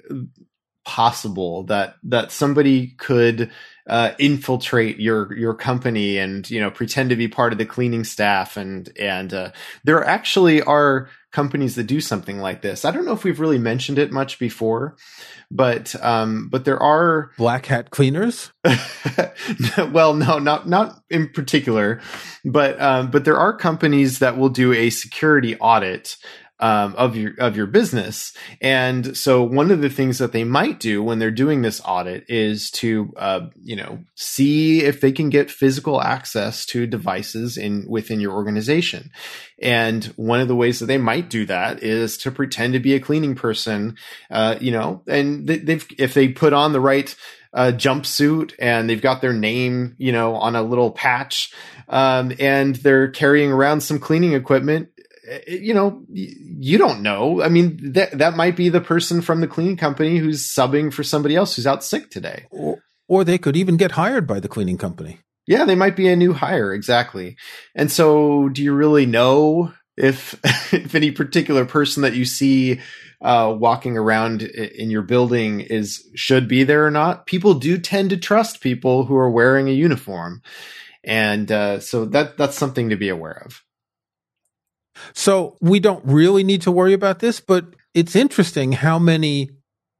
possible 0.84 1.62
that 1.64 1.94
that 2.02 2.32
somebody 2.32 2.88
could 2.88 3.50
uh, 3.86 4.12
infiltrate 4.18 4.98
your 4.98 5.36
your 5.36 5.54
company 5.54 6.18
and 6.18 6.48
you 6.50 6.60
know 6.60 6.70
pretend 6.70 7.10
to 7.10 7.16
be 7.16 7.28
part 7.28 7.52
of 7.52 7.58
the 7.58 7.66
cleaning 7.66 8.04
staff 8.04 8.56
and 8.56 8.90
and 8.98 9.32
uh, 9.32 9.50
there 9.84 10.04
actually 10.04 10.62
are 10.62 11.08
companies 11.32 11.76
that 11.76 11.84
do 11.84 12.00
something 12.00 12.38
like 12.38 12.60
this. 12.60 12.84
I 12.84 12.90
don't 12.90 13.04
know 13.04 13.12
if 13.12 13.24
we've 13.24 13.38
really 13.38 13.58
mentioned 13.58 13.98
it 13.98 14.10
much 14.10 14.38
before, 14.38 14.96
but 15.50 15.94
um, 16.04 16.48
but 16.48 16.64
there 16.64 16.80
are 16.80 17.30
black 17.36 17.66
hat 17.66 17.90
cleaners. 17.90 18.52
well, 19.92 20.14
no, 20.14 20.38
not 20.38 20.68
not 20.68 21.02
in 21.08 21.28
particular, 21.28 22.00
but 22.44 22.80
um, 22.80 23.10
but 23.10 23.24
there 23.24 23.38
are 23.38 23.56
companies 23.56 24.18
that 24.18 24.36
will 24.36 24.48
do 24.48 24.72
a 24.72 24.90
security 24.90 25.56
audit 25.58 26.16
um, 26.60 26.94
of 26.96 27.16
your 27.16 27.32
of 27.38 27.56
your 27.56 27.66
business. 27.66 28.32
And 28.60 29.16
so 29.16 29.42
one 29.42 29.70
of 29.70 29.80
the 29.80 29.90
things 29.90 30.18
that 30.18 30.32
they 30.32 30.44
might 30.44 30.78
do 30.78 31.02
when 31.02 31.18
they're 31.18 31.30
doing 31.30 31.62
this 31.62 31.80
audit 31.84 32.24
is 32.28 32.70
to 32.72 33.12
uh, 33.16 33.46
you 33.62 33.76
know 33.76 34.00
see 34.14 34.84
if 34.84 35.00
they 35.00 35.10
can 35.10 35.30
get 35.30 35.50
physical 35.50 36.00
access 36.00 36.64
to 36.66 36.86
devices 36.86 37.56
in 37.56 37.86
within 37.88 38.20
your 38.20 38.32
organization. 38.32 39.10
And 39.62 40.04
one 40.16 40.40
of 40.40 40.48
the 40.48 40.56
ways 40.56 40.78
that 40.78 40.86
they 40.86 40.98
might 40.98 41.28
do 41.28 41.46
that 41.46 41.82
is 41.82 42.16
to 42.18 42.30
pretend 42.30 42.74
to 42.74 42.80
be 42.80 42.94
a 42.94 43.00
cleaning 43.00 43.34
person, 43.34 43.96
uh, 44.30 44.56
you 44.60 44.70
know, 44.70 45.02
and 45.06 45.46
they, 45.46 45.80
if 45.98 46.14
they 46.14 46.28
put 46.28 46.52
on 46.52 46.72
the 46.72 46.80
right 46.80 47.14
uh, 47.52 47.72
jumpsuit 47.74 48.52
and 48.58 48.88
they've 48.88 49.02
got 49.02 49.20
their 49.20 49.32
name, 49.32 49.96
you 49.98 50.12
know, 50.12 50.36
on 50.36 50.54
a 50.54 50.62
little 50.62 50.90
patch, 50.90 51.52
um, 51.88 52.32
and 52.38 52.76
they're 52.76 53.10
carrying 53.10 53.50
around 53.50 53.80
some 53.80 53.98
cleaning 53.98 54.32
equipment 54.32 54.89
you 55.46 55.74
know, 55.74 56.02
you 56.08 56.78
don't 56.78 57.02
know. 57.02 57.42
I 57.42 57.48
mean, 57.48 57.92
that 57.92 58.18
that 58.18 58.36
might 58.36 58.56
be 58.56 58.68
the 58.68 58.80
person 58.80 59.22
from 59.22 59.40
the 59.40 59.48
cleaning 59.48 59.76
company 59.76 60.18
who's 60.18 60.46
subbing 60.46 60.92
for 60.92 61.02
somebody 61.02 61.36
else 61.36 61.56
who's 61.56 61.66
out 61.66 61.84
sick 61.84 62.10
today. 62.10 62.46
Or, 62.50 62.82
or 63.08 63.24
they 63.24 63.38
could 63.38 63.56
even 63.56 63.76
get 63.76 63.92
hired 63.92 64.26
by 64.26 64.40
the 64.40 64.48
cleaning 64.48 64.78
company. 64.78 65.20
Yeah, 65.46 65.64
they 65.64 65.74
might 65.74 65.96
be 65.96 66.08
a 66.08 66.16
new 66.16 66.32
hire, 66.32 66.72
exactly. 66.72 67.36
And 67.74 67.90
so, 67.90 68.48
do 68.48 68.62
you 68.62 68.72
really 68.72 69.06
know 69.06 69.72
if 69.96 70.38
if 70.72 70.94
any 70.94 71.10
particular 71.10 71.64
person 71.64 72.02
that 72.02 72.14
you 72.14 72.24
see 72.24 72.80
uh, 73.20 73.54
walking 73.58 73.96
around 73.96 74.42
in 74.42 74.90
your 74.90 75.02
building 75.02 75.60
is 75.60 76.08
should 76.14 76.48
be 76.48 76.64
there 76.64 76.86
or 76.86 76.90
not? 76.90 77.26
People 77.26 77.54
do 77.54 77.78
tend 77.78 78.10
to 78.10 78.16
trust 78.16 78.60
people 78.60 79.04
who 79.04 79.16
are 79.16 79.30
wearing 79.30 79.68
a 79.68 79.72
uniform, 79.72 80.42
and 81.04 81.50
uh, 81.50 81.80
so 81.80 82.04
that 82.06 82.36
that's 82.36 82.56
something 82.56 82.90
to 82.90 82.96
be 82.96 83.08
aware 83.08 83.42
of. 83.44 83.62
So 85.12 85.56
we 85.60 85.80
don't 85.80 86.04
really 86.04 86.44
need 86.44 86.62
to 86.62 86.70
worry 86.70 86.92
about 86.92 87.18
this, 87.18 87.40
but 87.40 87.66
it's 87.94 88.14
interesting 88.14 88.72
how 88.72 88.98
many 88.98 89.50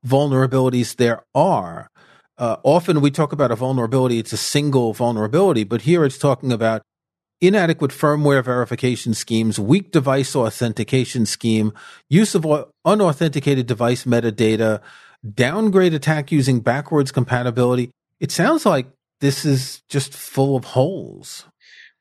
vulnerabilities 0.06 0.96
there 0.96 1.22
are. 1.34 1.90
Uh, 2.38 2.56
often 2.62 3.00
we 3.00 3.10
talk 3.10 3.32
about 3.32 3.50
a 3.50 3.56
vulnerability, 3.56 4.18
it's 4.18 4.32
a 4.32 4.38
single 4.38 4.94
vulnerability, 4.94 5.64
but 5.64 5.82
here 5.82 6.04
it's 6.04 6.16
talking 6.16 6.52
about 6.52 6.82
inadequate 7.40 7.90
firmware 7.90 8.44
verification 8.44 9.14
schemes, 9.14 9.58
weak 9.58 9.90
device 9.90 10.36
authentication 10.36 11.26
scheme, 11.26 11.72
use 12.08 12.34
of 12.34 12.46
unauthenticated 12.84 13.66
device 13.66 14.04
metadata, 14.04 14.80
downgrade 15.34 15.94
attack 15.94 16.32
using 16.32 16.60
backwards 16.60 17.12
compatibility. 17.12 17.90
It 18.20 18.30
sounds 18.30 18.64
like 18.64 18.86
this 19.20 19.44
is 19.44 19.82
just 19.88 20.14
full 20.14 20.56
of 20.56 20.64
holes. 20.64 21.44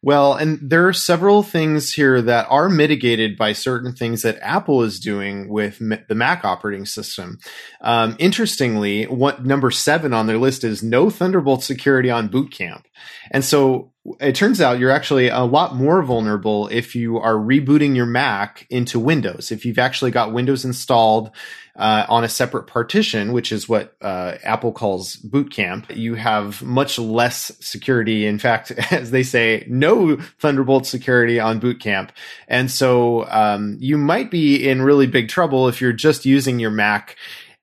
Well, 0.02 0.34
and 0.34 0.60
there 0.62 0.88
are 0.88 0.94
several 0.94 1.44
things 1.44 1.94
here 1.94 2.22
that 2.22 2.48
are 2.50 2.70
mitigated 2.70 3.38
by 3.38 3.52
certain 3.52 3.94
things 3.94 4.22
that 4.22 4.40
Apple 4.42 4.84
is 4.84 4.98
doing 4.98 5.50
with 5.50 5.80
the 5.80 6.16
Mac 6.16 6.46
operating 6.46 6.86
system. 6.86 7.38
Um, 7.82 8.16
interestingly, 8.18 9.04
what 9.06 9.46
number 9.46 9.72
seven 9.72 10.14
on 10.14 10.26
their 10.26 10.38
list 10.38 10.64
is 10.64 10.82
no 10.82 11.10
Thunderbolt 11.10 11.64
security 11.64 12.10
on 12.10 12.30
Boot 12.30 12.52
Camp. 12.52 12.88
And 13.32 13.44
so 13.44 13.92
it 14.20 14.36
turns 14.36 14.62
out 14.62 14.80
you're 14.80 14.92
actually 14.92 15.28
a 15.30 15.42
lot 15.42 15.76
more 15.76 16.02
vulnerable 16.02 16.68
if 16.70 16.96
you 16.96 17.18
are 17.18 17.36
rebooting 17.36 17.96
your 17.96 18.06
Mac 18.06 18.66
into 18.70 19.00
Windows. 19.00 19.52
If 19.52 19.66
you've 19.66 19.80
actually 19.80 20.12
got 20.12 20.34
Windows 20.34 20.66
installed 20.66 21.32
uh, 21.76 22.06
on 22.10 22.24
a 22.24 22.30
separate 22.30 22.68
partition, 22.68 23.34
which 23.34 23.52
is 23.52 23.70
what 23.70 23.96
uh, 24.02 24.36
Apple 24.44 24.72
calls 24.72 25.16
Boot 25.18 25.52
Camp, 25.52 25.88
you 25.96 26.16
have 26.16 26.62
much 26.62 26.98
less 26.98 27.52
security. 27.60 28.26
In 28.26 28.40
fact, 28.40 28.72
as 28.92 29.12
they 29.12 29.24
say, 29.24 29.66
no 29.70 30.18
Thunderbolt 30.40 30.86
security 30.86 31.40
on 31.40 31.60
Boot 31.60 31.80
Camp. 31.80 32.12
And 32.48 32.70
so 32.72 33.28
um, 33.30 33.78
you 33.80 33.98
might 33.98 34.32
be 34.32 34.68
in 34.68 34.82
really 34.82 35.08
big 35.08 35.30
trouble 35.30 35.68
if 35.68 35.82
you're 35.82 35.94
just 35.94 36.26
using 36.26 36.60
your 36.60 36.72
Mac 36.72 37.16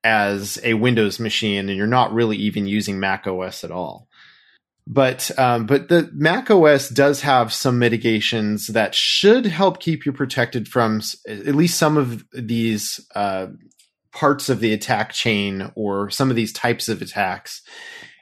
as 0.05 0.59
a 0.63 0.75
Windows 0.75 1.19
machine 1.19 1.69
and 1.69 1.77
you're 1.77 1.87
not 1.87 2.13
really 2.13 2.37
even 2.37 2.67
using 2.67 3.01
Mac 3.01 3.27
OS 3.27 3.65
at 3.65 3.71
all 3.71 4.09
but 4.87 5.37
um, 5.39 5.67
but 5.67 5.89
the 5.89 6.09
Mac 6.13 6.51
OS 6.51 6.89
does 6.89 7.23
have 7.23 7.53
some 7.53 7.79
mitigations 7.79 8.69
that 8.69 8.95
should 8.95 9.47
help 9.47 9.81
keep 9.81 10.07
you 10.07 10.13
protected 10.13 10.69
from 10.69 11.01
at 11.27 11.57
least 11.57 11.77
some 11.77 11.97
of 11.97 12.25
these 12.33 13.05
uh, 13.15 13.49
parts 14.13 14.49
of 14.49 14.61
the 14.61 14.73
attack 14.73 15.13
chain 15.13 15.73
or 15.75 16.09
some 16.11 16.31
of 16.31 16.37
these 16.37 16.53
types 16.53 16.89
of 16.89 17.03
attacks. 17.03 17.63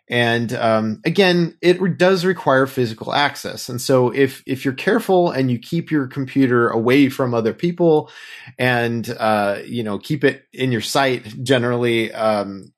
And 0.08 0.52
um, 0.54 1.00
again, 1.04 1.56
it 1.62 1.80
re- 1.80 1.90
does 1.90 2.24
require 2.24 2.66
physical 2.66 3.14
access. 3.14 3.68
And 3.68 3.80
so, 3.80 4.10
if 4.10 4.42
if 4.46 4.64
you're 4.64 4.74
careful 4.74 5.30
and 5.30 5.50
you 5.50 5.58
keep 5.58 5.90
your 5.90 6.06
computer 6.06 6.68
away 6.68 7.08
from 7.08 7.34
other 7.34 7.54
people, 7.54 8.10
and 8.58 9.08
uh, 9.18 9.60
you 9.64 9.82
know 9.82 9.98
keep 9.98 10.24
it 10.24 10.44
in 10.52 10.72
your 10.72 10.82
sight, 10.82 11.42
generally, 11.42 12.12
um, 12.12 12.72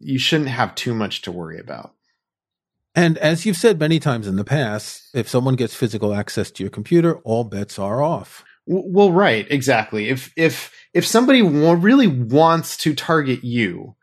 you 0.00 0.18
shouldn't 0.18 0.50
have 0.50 0.74
too 0.74 0.94
much 0.94 1.22
to 1.22 1.32
worry 1.32 1.60
about. 1.60 1.94
And 2.98 3.16
as 3.18 3.46
you've 3.46 3.56
said 3.56 3.78
many 3.78 4.00
times 4.00 4.26
in 4.26 4.34
the 4.34 4.44
past, 4.44 5.04
if 5.14 5.28
someone 5.28 5.54
gets 5.54 5.72
physical 5.72 6.12
access 6.12 6.50
to 6.50 6.64
your 6.64 6.70
computer, 6.70 7.18
all 7.18 7.44
bets 7.44 7.78
are 7.78 8.02
off. 8.02 8.44
Well, 8.66 9.12
right, 9.12 9.46
exactly. 9.48 10.08
If 10.08 10.32
if 10.36 10.74
if 10.92 11.06
somebody 11.06 11.40
really 11.40 12.08
wants 12.08 12.76
to 12.78 12.96
target 12.96 13.44
you, 13.44 13.94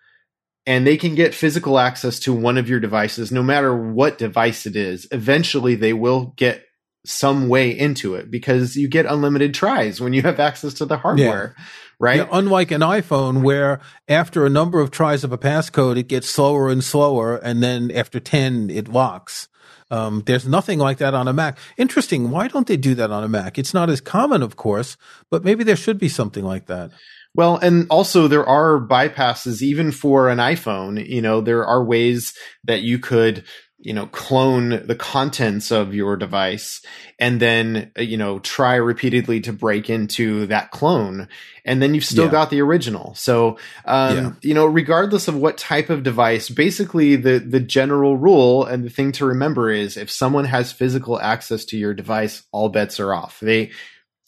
and 0.66 0.88
they 0.88 0.96
can 0.96 1.14
get 1.14 1.34
physical 1.34 1.78
access 1.78 2.20
to 2.22 2.34
one 2.34 2.58
of 2.58 2.70
your 2.70 2.80
devices, 2.80 3.34
no 3.34 3.44
matter 3.44 3.76
what 3.76 4.18
device 4.18 4.66
it 4.66 4.78
is, 4.78 5.10
eventually 5.12 5.76
they 5.76 5.92
will 5.92 6.34
get 6.38 6.64
some 7.06 7.50
way 7.50 7.78
into 7.78 8.16
it 8.16 8.32
because 8.32 8.78
you 8.78 8.88
get 8.88 9.06
unlimited 9.06 9.54
tries 9.54 10.00
when 10.00 10.14
you 10.14 10.22
have 10.22 10.40
access 10.40 10.74
to 10.76 10.86
the 10.86 10.98
hardware. 10.98 11.54
Yeah 11.58 11.64
right? 12.00 12.18
Yeah, 12.18 12.28
unlike 12.32 12.72
an 12.72 12.82
iPhone 12.82 13.44
where 13.44 13.80
after 14.08 14.46
a 14.46 14.50
number 14.50 14.80
of 14.80 14.92
tries 14.92 15.24
of 15.24 15.32
a 15.32 15.38
passcode, 15.38 15.98
it 15.98 16.08
gets 16.08 16.30
slower 16.30 16.70
and 16.70 16.84
slower. 16.84 17.38
And 17.38 17.62
then 17.64 17.92
after 17.92 18.20
10, 18.20 18.70
it 18.70 18.88
locks. 18.88 19.48
Um, 19.92 20.24
there's 20.26 20.48
nothing 20.48 20.80
like 20.80 20.98
that 20.98 21.14
on 21.14 21.28
a 21.28 21.34
Mac. 21.34 21.60
Interesting. 21.78 22.32
Why 22.32 22.48
don't 22.48 22.68
they 22.68 22.78
do 22.78 22.96
that 22.96 23.12
on 23.12 23.24
a 23.24 23.30
Mac? 23.30 23.58
It's 23.58 23.74
not 23.74 23.90
as 23.90 24.02
common, 24.02 24.42
of 24.42 24.56
course, 24.56 24.98
but 25.30 25.44
maybe 25.44 25.64
there 25.64 25.76
should 25.76 26.00
be 26.00 26.10
something 26.10 26.44
like 26.44 26.66
that. 26.68 26.92
Well, 27.36 27.58
and 27.58 27.86
also 27.90 28.28
there 28.30 28.48
are 28.48 28.80
bypasses 28.80 29.62
even 29.62 29.92
for 29.92 30.30
an 30.30 30.38
iPhone. 30.38 31.06
You 31.06 31.22
know, 31.22 31.42
there 31.42 31.66
are 31.66 31.84
ways 31.84 32.34
that 32.64 32.82
you 32.82 32.98
could 32.98 33.44
you 33.86 33.94
know 33.94 34.08
clone 34.08 34.86
the 34.88 34.96
contents 34.96 35.72
of 35.72 35.94
your 35.94 36.18
device 36.18 36.82
and 37.20 37.40
then 37.40 37.92
uh, 37.98 38.02
you 38.02 38.18
know 38.18 38.40
try 38.40 38.76
repeatedly 38.76 39.40
to 39.40 39.54
break 39.54 39.90
into 39.90 40.48
that 40.48 40.72
clone 40.72 41.28
and 41.64 41.82
then 41.82 41.94
you've 41.94 42.04
still 42.04 42.26
yeah. 42.26 42.32
got 42.32 42.50
the 42.50 42.62
original 42.62 43.14
so 43.14 43.58
um, 43.86 44.18
yeah. 44.18 44.32
you 44.42 44.54
know 44.56 44.66
regardless 44.66 45.28
of 45.28 45.36
what 45.36 45.58
type 45.58 45.92
of 45.92 46.02
device 46.02 46.50
basically 46.50 47.16
the 47.16 47.38
the 47.38 47.60
general 47.60 48.18
rule 48.18 48.66
and 48.66 48.84
the 48.84 48.90
thing 48.90 49.12
to 49.12 49.26
remember 49.26 49.70
is 49.70 49.98
if 49.98 50.10
someone 50.10 50.46
has 50.46 50.72
physical 50.72 51.20
access 51.22 51.64
to 51.64 51.78
your 51.78 51.94
device 51.94 52.44
all 52.52 52.70
bets 52.70 53.00
are 53.00 53.14
off 53.14 53.40
they 53.40 53.72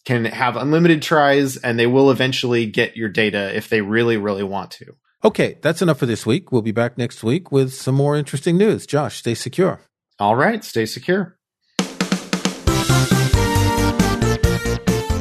can 0.06 0.24
have 0.24 0.56
unlimited 0.56 1.02
tries 1.02 1.58
and 1.58 1.80
they 1.80 1.88
will 1.88 2.12
eventually 2.12 2.68
get 2.68 2.96
your 2.96 3.10
data 3.10 3.56
if 3.58 3.70
they 3.70 3.82
really 3.82 4.18
really 4.18 4.44
want 4.44 4.70
to 4.70 4.96
Okay, 5.24 5.58
that's 5.62 5.82
enough 5.82 5.98
for 5.98 6.06
this 6.06 6.26
week. 6.26 6.52
We'll 6.52 6.62
be 6.62 6.72
back 6.72 6.98
next 6.98 7.24
week 7.24 7.52
with 7.52 7.74
some 7.74 7.96
more 7.96 8.16
interesting 8.16 8.56
news. 8.58 8.86
Josh, 8.86 9.18
stay 9.18 9.34
secure. 9.34 9.82
All 10.20 10.36
right, 10.36 10.64
stay 10.64 10.86
secure. 10.86 11.38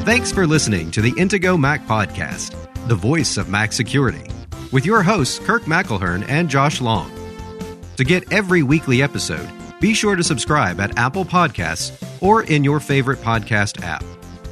Thanks 0.05 0.31
for 0.31 0.47
listening 0.47 0.91
to 0.93 1.01
the 1.01 1.13
Intego 1.13 1.59
Mac 1.59 1.87
Podcast, 1.87 2.55
the 2.89 2.95
voice 2.95 3.37
of 3.37 3.49
Mac 3.49 3.73
security, 3.73 4.23
with 4.71 4.87
your 4.87 5.03
hosts, 5.03 5.39
Kirk 5.41 5.63
McElhearn 5.63 6.29
and 6.29 6.49
Josh 6.49 6.81
Long. 6.81 7.11
To 7.97 8.05
get 8.05 8.31
every 8.33 8.63
weekly 8.63 9.03
episode, 9.03 9.49
be 9.81 9.95
sure 9.95 10.15
to 10.15 10.23
subscribe 10.23 10.79
at 10.79 10.97
Apple 10.99 11.25
Podcasts 11.25 11.91
or 12.23 12.45
in 12.45 12.63
your 12.63 12.81
favorite 12.81 13.19
podcast 13.19 13.83
app. 13.83 14.05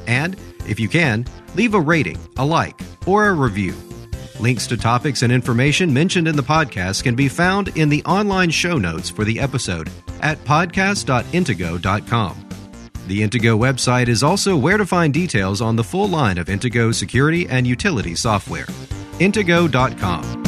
And, 0.07 0.35
if 0.67 0.79
you 0.79 0.89
can, 0.89 1.25
leave 1.55 1.73
a 1.73 1.79
rating, 1.79 2.17
a 2.37 2.45
like, 2.45 2.79
or 3.05 3.27
a 3.27 3.33
review. 3.33 3.75
Links 4.39 4.67
to 4.67 4.77
topics 4.77 5.21
and 5.21 5.31
information 5.31 5.93
mentioned 5.93 6.27
in 6.27 6.35
the 6.35 6.43
podcast 6.43 7.03
can 7.03 7.15
be 7.15 7.29
found 7.29 7.69
in 7.77 7.89
the 7.89 8.03
online 8.03 8.49
show 8.49 8.77
notes 8.77 9.09
for 9.09 9.23
the 9.23 9.39
episode 9.39 9.89
at 10.21 10.43
podcast.intego.com. 10.43 12.49
The 13.07 13.21
Intego 13.21 13.57
website 13.57 14.07
is 14.07 14.23
also 14.23 14.57
where 14.57 14.77
to 14.77 14.85
find 14.85 15.13
details 15.13 15.61
on 15.61 15.75
the 15.75 15.83
full 15.83 16.09
line 16.09 16.37
of 16.37 16.47
Intego 16.47 16.93
security 16.93 17.47
and 17.47 17.65
utility 17.65 18.15
software. 18.15 18.65
Intego.com. 19.19 20.44